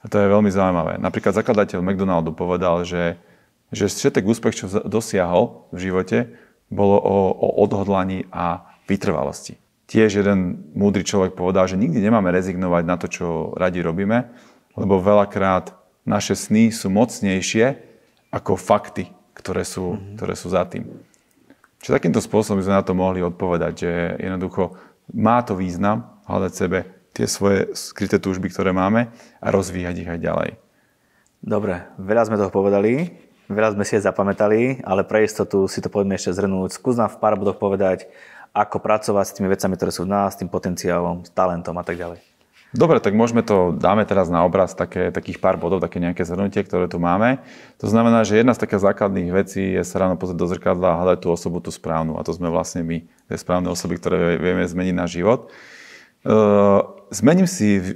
A 0.00 0.06
to 0.06 0.22
je 0.22 0.30
veľmi 0.30 0.54
zaujímavé. 0.54 1.02
Napríklad 1.02 1.34
zakladateľ 1.34 1.82
McDonaldu 1.82 2.30
povedal, 2.30 2.86
že 2.86 3.18
že 3.74 3.90
všetek 3.90 4.22
úspech, 4.24 4.54
čo 4.54 4.66
dosiahol 4.86 5.66
v 5.74 5.90
živote, 5.90 6.18
bolo 6.70 6.96
o, 6.96 7.34
o 7.34 7.48
odhodlaní 7.66 8.24
a 8.30 8.64
vytrvalosti. 8.86 9.58
Tiež 9.90 10.24
jeden 10.24 10.70
múdry 10.72 11.04
človek 11.04 11.36
povedal, 11.36 11.68
že 11.68 11.76
nikdy 11.76 12.00
nemáme 12.00 12.32
rezignovať 12.32 12.82
na 12.88 12.96
to, 12.96 13.06
čo 13.10 13.26
radi 13.58 13.84
robíme, 13.84 14.32
lebo 14.78 15.02
veľakrát 15.02 15.76
naše 16.04 16.36
sny 16.36 16.72
sú 16.72 16.92
mocnejšie 16.92 17.80
ako 18.32 18.60
fakty, 18.60 19.08
ktoré 19.36 19.64
sú, 19.64 19.96
mm-hmm. 19.96 20.14
ktoré 20.16 20.34
sú 20.36 20.48
za 20.52 20.64
tým. 20.68 20.88
Čiže 21.84 21.96
takýmto 22.00 22.24
spôsobom 22.24 22.60
by 22.60 22.64
sme 22.64 22.78
na 22.80 22.86
to 22.86 22.96
mohli 22.96 23.20
odpovedať, 23.20 23.72
že 23.76 23.90
jednoducho 24.16 24.72
má 25.12 25.44
to 25.44 25.52
význam 25.52 26.16
hľadať 26.24 26.52
sebe 26.52 26.78
tie 27.12 27.28
svoje 27.28 27.76
skryté 27.76 28.16
túžby, 28.16 28.48
ktoré 28.48 28.72
máme 28.72 29.12
a 29.38 29.46
rozvíjať 29.52 29.94
ich 30.00 30.08
aj 30.08 30.20
ďalej. 30.20 30.50
Dobre, 31.44 31.84
veľa 32.00 32.24
sme 32.24 32.40
toho 32.40 32.48
povedali. 32.48 33.12
Veľa 33.44 33.76
sme 33.76 33.84
si 33.84 34.00
aj 34.00 34.08
zapamätali, 34.08 34.80
ale 34.80 35.04
pre 35.04 35.28
istotu 35.28 35.68
si 35.68 35.84
to 35.84 35.92
poďme 35.92 36.16
ešte 36.16 36.32
zhrnúť. 36.32 36.80
Skús 36.80 36.96
nám 36.96 37.12
v 37.12 37.20
pár 37.20 37.36
bodoch 37.36 37.60
povedať, 37.60 38.08
ako 38.56 38.80
pracovať 38.80 39.24
s 39.28 39.34
tými 39.36 39.52
vecami, 39.52 39.76
ktoré 39.76 39.92
sú 39.92 40.08
v 40.08 40.12
nás, 40.16 40.32
s 40.32 40.40
tým 40.40 40.48
potenciálom, 40.48 41.28
s 41.28 41.30
talentom 41.36 41.76
a 41.76 41.84
tak 41.84 42.00
ďalej. 42.00 42.33
Dobre, 42.74 42.98
tak 42.98 43.14
môžeme 43.14 43.46
to, 43.46 43.70
dáme 43.70 44.02
teraz 44.02 44.26
na 44.26 44.42
obraz 44.42 44.74
také, 44.74 45.14
takých 45.14 45.38
pár 45.38 45.62
bodov, 45.62 45.78
také 45.78 46.02
nejaké 46.02 46.26
zhrnutie, 46.26 46.58
ktoré 46.66 46.90
tu 46.90 46.98
máme. 46.98 47.38
To 47.78 47.86
znamená, 47.86 48.26
že 48.26 48.42
jedna 48.42 48.50
z 48.50 48.66
takých 48.66 48.90
základných 48.90 49.30
vecí 49.30 49.62
je 49.78 49.82
sa 49.86 50.02
ráno 50.02 50.18
pozrieť 50.18 50.42
do 50.42 50.50
zrkadla 50.50 50.88
a 50.90 50.98
hľadať 51.06 51.18
tú 51.22 51.28
osobu, 51.30 51.62
tú 51.62 51.70
správnu. 51.70 52.18
A 52.18 52.26
to 52.26 52.34
sme 52.34 52.50
vlastne 52.50 52.82
my, 52.82 53.06
tie 53.30 53.38
správne 53.38 53.70
osoby, 53.70 53.94
ktoré 53.94 54.42
vieme 54.42 54.66
zmeniť 54.66 54.90
náš 54.90 55.22
život. 55.22 55.54
Uh, 56.26 56.82
zmením 57.14 57.46
si 57.46 57.78
v, 57.78 57.86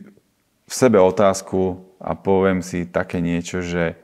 v 0.63 0.73
sebe 0.73 1.03
otázku 1.03 1.83
a 1.99 2.15
poviem 2.15 2.63
si 2.63 2.87
také 2.87 3.19
niečo, 3.19 3.59
že 3.59 3.99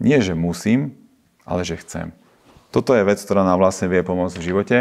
nie, 0.00 0.16
že 0.24 0.32
musím, 0.32 0.96
ale 1.44 1.60
že 1.60 1.76
chcem. 1.76 2.16
Toto 2.72 2.96
je 2.96 3.04
vec, 3.04 3.20
ktorá 3.20 3.44
nám 3.44 3.60
vlastne 3.60 3.84
vie 3.92 4.00
pomôcť 4.00 4.40
v 4.40 4.46
živote. 4.48 4.76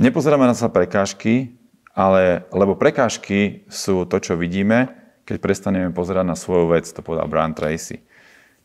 Nepozeráme 0.00 0.48
na 0.48 0.56
sa 0.56 0.72
prekážky, 0.72 1.60
ale, 1.94 2.42
lebo 2.50 2.74
prekážky 2.74 3.62
sú 3.70 4.02
to, 4.04 4.18
čo 4.18 4.34
vidíme, 4.34 4.90
keď 5.24 5.36
prestaneme 5.40 5.88
pozerať 5.94 6.26
na 6.26 6.36
svoju 6.36 6.74
vec, 6.74 6.84
to 6.90 7.00
povedal 7.00 7.30
Brian 7.30 7.54
Tracy. 7.54 8.02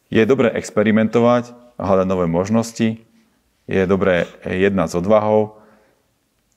Je 0.09 0.25
dobré 0.25 0.49
experimentovať 0.57 1.53
hľadať 1.79 2.07
nové 2.09 2.25
možnosti, 2.27 2.99
je 3.69 3.83
dobré 3.85 4.27
jednať 4.43 4.87
s 4.91 4.99
odvahou. 4.99 5.61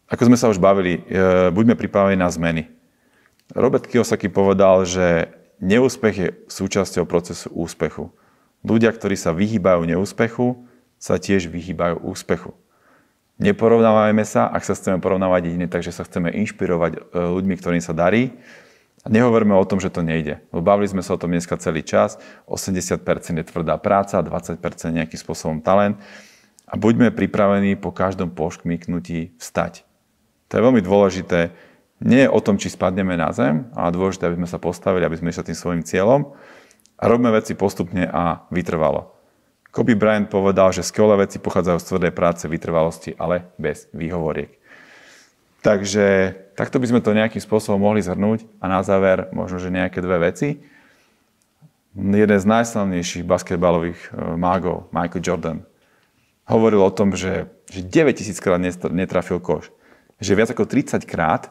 Ako 0.09 0.33
sme 0.33 0.41
sa 0.41 0.49
už 0.49 0.59
bavili, 0.59 1.05
e, 1.07 1.53
buďme 1.53 1.77
pripravení 1.77 2.19
na 2.19 2.33
zmeny. 2.33 2.73
Robert 3.53 3.85
Kiyosaki 3.85 4.33
povedal, 4.33 4.89
že 4.89 5.29
neúspech 5.61 6.17
je 6.17 6.29
súčasťou 6.49 7.05
procesu 7.05 7.53
úspechu. 7.53 8.09
Ľudia, 8.65 8.91
ktorí 8.91 9.15
sa 9.15 9.37
vyhýbajú 9.37 9.85
neúspechu, 9.85 10.65
sa 10.97 11.21
tiež 11.21 11.53
vyhýbajú 11.53 12.01
úspechu. 12.03 12.57
Neporovnávajme 13.42 14.22
sa, 14.22 14.46
ak 14.46 14.62
sa 14.62 14.78
chceme 14.78 15.02
porovnávať 15.02 15.50
jedine, 15.50 15.66
takže 15.66 15.90
sa 15.90 16.07
chceme 16.07 16.31
inšpirovať 16.31 16.92
e, 16.94 17.00
ľuďmi, 17.11 17.55
ktorým 17.59 17.83
sa 17.83 17.90
darí. 17.90 18.38
A 19.02 19.11
nehovoríme 19.11 19.50
o 19.59 19.66
tom, 19.66 19.83
že 19.83 19.90
to 19.90 20.07
nejde. 20.07 20.38
Bavili 20.55 20.87
sme 20.87 21.02
sa 21.02 21.18
o 21.18 21.20
tom 21.20 21.35
dneska 21.35 21.59
celý 21.59 21.83
čas. 21.83 22.22
80% 22.46 23.02
je 23.42 23.42
tvrdá 23.42 23.74
práca, 23.83 24.22
20% 24.22 24.62
nejakým 24.94 25.18
spôsobom 25.18 25.59
talent. 25.59 25.98
A 26.70 26.78
buďme 26.78 27.11
pripravení 27.11 27.74
po 27.74 27.90
každom 27.90 28.31
poškmiknutí 28.31 29.35
vstať. 29.42 29.83
To 30.48 30.52
je 30.55 30.62
veľmi 30.62 30.78
dôležité. 30.78 31.50
Nie 31.98 32.31
je 32.31 32.35
o 32.35 32.38
tom, 32.38 32.62
či 32.62 32.70
spadneme 32.70 33.18
na 33.18 33.35
zem, 33.35 33.66
ale 33.74 33.90
dôležité, 33.90 34.31
aby 34.31 34.38
sme 34.38 34.48
sa 34.48 34.62
postavili, 34.62 35.02
aby 35.02 35.18
sme 35.18 35.35
išli 35.35 35.50
tým 35.50 35.59
svojim 35.59 35.83
cieľom 35.83 36.38
a 36.94 37.02
robíme 37.11 37.35
veci 37.35 37.59
postupne 37.59 38.07
a 38.07 38.46
vytrvalo. 38.55 39.12
Kobe 39.73 39.97
Bryant 39.97 40.29
povedal, 40.29 40.69
že 40.69 40.85
skvelé 40.85 41.25
veci 41.25 41.41
pochádzajú 41.41 41.79
z 41.81 41.89
tvrdej 41.89 42.13
práce, 42.13 42.45
vytrvalosti, 42.45 43.17
ale 43.17 43.49
bez 43.57 43.89
výhovoriek. 43.97 44.53
Takže 45.65 46.37
takto 46.53 46.77
by 46.77 46.87
sme 46.93 47.01
to 47.01 47.17
nejakým 47.17 47.41
spôsobom 47.41 47.81
mohli 47.81 48.05
zhrnúť 48.05 48.45
a 48.61 48.69
na 48.69 48.85
záver 48.85 49.33
možno, 49.33 49.57
že 49.57 49.73
nejaké 49.73 50.05
dve 50.05 50.29
veci. 50.29 50.61
Jeden 51.97 52.37
z 52.37 52.45
najslavnejších 52.45 53.25
basketbalových 53.25 54.01
e, 54.13 54.37
mágov, 54.37 54.93
Michael 54.93 55.25
Jordan, 55.25 55.59
hovoril 56.45 56.85
o 56.85 56.93
tom, 56.93 57.17
že, 57.17 57.49
že 57.73 57.81
9000 57.81 58.45
krát 58.45 58.61
netrafil 58.93 59.41
koš. 59.41 59.73
Že 60.21 60.37
viac 60.37 60.51
ako 60.53 60.69
30 60.69 61.01
krát 61.09 61.49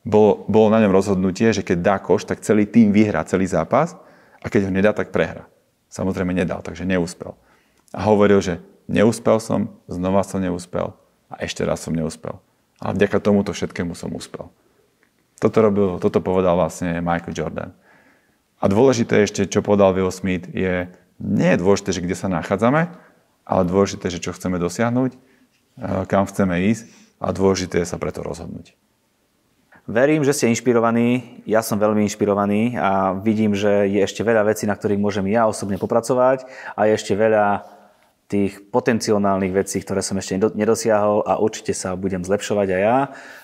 bolo, 0.00 0.48
bolo 0.48 0.72
na 0.72 0.80
ňom 0.80 0.92
rozhodnutie, 0.94 1.52
že 1.52 1.60
keď 1.60 1.78
dá 1.84 1.96
koš, 2.00 2.24
tak 2.24 2.40
celý 2.40 2.64
tým 2.64 2.96
vyhrá 2.96 3.28
celý 3.28 3.44
zápas 3.44 3.92
a 4.40 4.48
keď 4.48 4.68
ho 4.68 4.72
nedá, 4.72 4.96
tak 4.96 5.12
prehra. 5.12 5.44
Samozrejme 5.90 6.32
nedal, 6.32 6.62
takže 6.62 6.86
neúspel. 6.86 7.34
A 7.90 8.06
hovoril, 8.06 8.38
že 8.38 8.62
neúspel 8.86 9.42
som, 9.42 9.74
znova 9.90 10.22
som 10.22 10.38
neúspel 10.38 10.94
a 11.26 11.34
ešte 11.42 11.66
raz 11.66 11.82
som 11.82 11.94
neúspel. 11.94 12.38
Ale 12.78 12.96
vďaka 12.96 13.18
tomuto 13.18 13.50
všetkému 13.50 13.98
som 13.98 14.14
úspel. 14.14 14.48
Toto, 15.42 15.58
robil, 15.60 15.98
toto 15.98 16.22
povedal 16.22 16.54
vlastne 16.54 17.02
Michael 17.02 17.34
Jordan. 17.34 17.70
A 18.60 18.68
dôležité 18.68 19.24
ešte, 19.24 19.48
čo 19.48 19.64
povedal 19.64 19.96
Will 19.96 20.12
Smith, 20.12 20.46
je, 20.52 20.86
nie 21.16 21.48
je 21.56 21.60
dôležité, 21.60 21.96
že 21.96 22.04
kde 22.04 22.16
sa 22.16 22.28
nachádzame, 22.28 22.92
ale 23.48 23.62
dôležité, 23.64 24.12
že 24.12 24.20
čo 24.20 24.36
chceme 24.36 24.60
dosiahnuť, 24.60 25.10
eh, 25.16 25.20
kam 26.06 26.28
chceme 26.28 26.70
ísť 26.70 26.86
a 27.18 27.32
dôležité 27.32 27.82
je 27.82 27.88
sa 27.88 27.96
preto 27.96 28.20
rozhodnúť. 28.20 28.76
Verím, 29.90 30.22
že 30.22 30.30
ste 30.30 30.46
inšpirovaní, 30.54 31.42
ja 31.50 31.66
som 31.66 31.74
veľmi 31.74 32.06
inšpirovaný 32.06 32.78
a 32.78 33.10
vidím, 33.10 33.58
že 33.58 33.90
je 33.90 33.98
ešte 33.98 34.22
veľa 34.22 34.46
vecí, 34.46 34.62
na 34.62 34.78
ktorých 34.78 35.02
môžem 35.02 35.26
ja 35.26 35.50
osobne 35.50 35.82
popracovať 35.82 36.46
a 36.78 36.86
je 36.86 36.94
ešte 36.94 37.18
veľa 37.18 37.66
tých 38.30 38.70
potenciálnych 38.70 39.50
vecí, 39.50 39.82
ktoré 39.82 39.98
som 39.98 40.14
ešte 40.14 40.38
nedosiahol 40.54 41.26
a 41.26 41.42
určite 41.42 41.74
sa 41.74 41.98
budem 41.98 42.22
zlepšovať 42.22 42.70
aj 42.70 42.82
ja. 42.86 42.98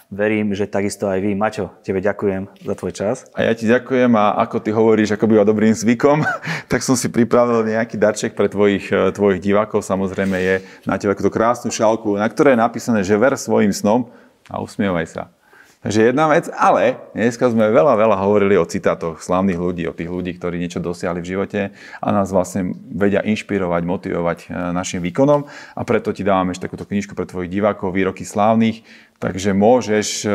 Verím, 0.06 0.54
že 0.54 0.70
takisto 0.70 1.11
aj 1.11 1.18
vy. 1.18 1.35
Maťo, 1.35 1.74
tebe 1.82 1.98
ďakujem 1.98 2.46
za 2.62 2.74
tvoj 2.78 2.92
čas. 2.94 3.26
A 3.35 3.42
ja 3.42 3.50
ti 3.50 3.66
ďakujem 3.66 4.14
a 4.14 4.38
ako 4.46 4.62
ty 4.62 4.70
hovoríš, 4.70 5.18
ako 5.18 5.26
býva 5.26 5.42
dobrým 5.42 5.74
zvykom, 5.74 6.22
tak 6.70 6.87
som 6.87 6.94
si 6.94 7.11
pripravil 7.11 7.66
nejaký 7.66 7.98
darček 7.98 8.38
pre 8.38 8.46
tvojich, 8.46 8.87
eh, 8.94 9.11
tvojich 9.11 9.42
divákov. 9.42 9.82
Samozrejme 9.82 10.38
je 10.38 10.54
na 10.87 10.94
tebe 10.94 11.11
takúto 11.11 11.35
krásnu 11.35 11.74
šálku, 11.74 12.14
na 12.14 12.30
ktorej 12.30 12.54
je 12.54 12.62
napísané, 12.62 13.02
že 13.02 13.18
ver 13.18 13.35
svojim 13.35 13.74
snom 13.74 14.14
a 14.46 14.62
usmievaj 14.62 15.11
sa. 15.11 15.36
Takže 15.87 16.11
jedna 16.11 16.27
vec, 16.27 16.51
ale 16.51 16.99
dneska 17.14 17.46
sme 17.46 17.70
veľa, 17.70 17.94
veľa 17.94 18.18
hovorili 18.18 18.59
o 18.59 18.66
citátoch 18.66 19.22
slávnych 19.22 19.55
ľudí, 19.55 19.87
o 19.87 19.94
tých 19.94 20.11
ľudí, 20.11 20.35
ktorí 20.35 20.59
niečo 20.59 20.83
dosiahli 20.83 21.22
v 21.22 21.31
živote 21.31 21.61
a 22.03 22.09
nás 22.11 22.35
vlastne 22.35 22.75
vedia 22.90 23.22
inšpirovať, 23.22 23.87
motivovať 23.87 24.38
e, 24.51 24.75
našim 24.75 24.99
výkonom 24.99 25.46
a 25.46 25.81
preto 25.87 26.11
ti 26.11 26.27
dávam 26.27 26.51
ešte 26.51 26.66
takúto 26.66 26.90
knižku 26.90 27.14
pre 27.14 27.22
tvojich 27.22 27.55
divákov, 27.55 27.94
výroky 27.94 28.27
slávnych, 28.27 28.83
takže 29.22 29.55
môžeš 29.55 30.27
e, 30.27 30.29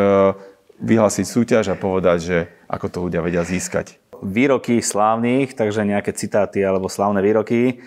vyhlásiť 0.79 1.25
súťaž 1.27 1.67
a 1.67 1.75
povedať, 1.75 2.17
že 2.23 2.37
ako 2.71 2.87
to 2.87 2.97
ľudia 3.11 3.19
vedia 3.19 3.43
získať. 3.43 3.99
Výroky 4.23 4.79
slávnych, 4.79 5.51
takže 5.51 5.83
nejaké 5.83 6.15
citáty 6.15 6.63
alebo 6.63 6.87
slávne 6.87 7.19
výroky. 7.19 7.83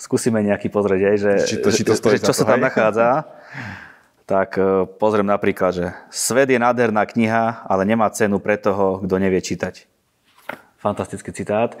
Skúsime 0.00 0.40
nejaký 0.40 0.72
pozrieť, 0.72 1.12
že, 1.20 1.32
či 1.44 1.56
to, 1.60 1.68
či 1.68 1.84
to 1.84 1.92
že, 1.92 2.24
čo 2.24 2.32
sa 2.32 2.48
tam 2.48 2.64
nachádza. 2.64 3.28
tak 4.26 4.58
e, 4.58 4.86
pozriem 4.98 5.26
napríklad, 5.26 5.72
že 5.74 5.86
svet 6.08 6.50
je 6.50 6.58
nádherná 6.58 7.02
kniha, 7.06 7.66
ale 7.66 7.82
nemá 7.82 8.08
cenu 8.14 8.38
pre 8.38 8.58
toho, 8.58 9.02
kto 9.02 9.14
nevie 9.18 9.42
čítať. 9.42 9.86
Fantastický 10.78 11.34
citát. 11.34 11.74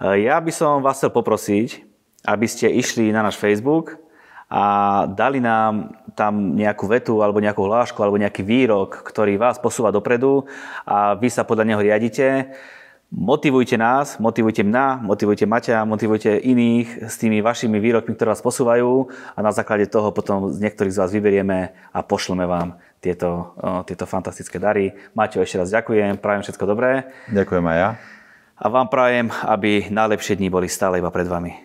E, 0.00 0.24
ja 0.24 0.40
by 0.40 0.52
som 0.52 0.80
vás 0.80 1.00
chcel 1.00 1.12
poprosiť, 1.12 1.84
aby 2.24 2.46
ste 2.48 2.72
išli 2.72 3.12
na 3.12 3.20
náš 3.20 3.36
Facebook 3.36 4.00
a 4.48 4.64
dali 5.08 5.40
nám 5.40 5.96
tam 6.16 6.56
nejakú 6.56 6.86
vetu 6.88 7.20
alebo 7.20 7.40
nejakú 7.40 7.64
hlášku 7.64 7.98
alebo 8.00 8.20
nejaký 8.20 8.44
výrok, 8.44 9.02
ktorý 9.04 9.36
vás 9.40 9.58
posúva 9.60 9.90
dopredu 9.90 10.44
a 10.84 11.16
vy 11.16 11.28
sa 11.32 11.44
podľa 11.44 11.74
neho 11.74 11.80
riadite. 11.80 12.54
Motivujte 13.14 13.78
nás, 13.78 14.18
motivujte 14.18 14.66
mňa, 14.66 15.06
motivujte 15.06 15.46
Maťa, 15.46 15.86
motivujte 15.86 16.34
iných 16.34 17.06
s 17.06 17.14
tými 17.14 17.38
vašimi 17.46 17.78
výrokmi, 17.78 18.10
ktoré 18.10 18.34
vás 18.34 18.42
posúvajú 18.42 19.06
a 19.32 19.38
na 19.38 19.54
základe 19.54 19.86
toho 19.86 20.10
potom 20.10 20.50
z 20.50 20.58
niektorých 20.58 20.90
z 20.90 20.98
vás 20.98 21.14
vyberieme 21.14 21.78
a 21.94 22.02
pošleme 22.02 22.42
vám 22.42 22.74
tieto, 22.98 23.54
tieto 23.86 24.10
fantastické 24.10 24.58
dary. 24.58 24.98
Maťo, 25.14 25.46
ešte 25.46 25.62
raz 25.62 25.70
ďakujem, 25.70 26.18
prajem 26.18 26.42
všetko 26.42 26.64
dobré. 26.66 27.06
Ďakujem 27.30 27.64
aj 27.70 27.78
ja. 27.78 27.90
A 28.58 28.66
vám 28.66 28.90
prajem, 28.90 29.30
aby 29.46 29.86
najlepšie 29.94 30.34
dni 30.34 30.50
boli 30.50 30.66
stále 30.66 30.98
iba 30.98 31.14
pred 31.14 31.30
vami. 31.30 31.63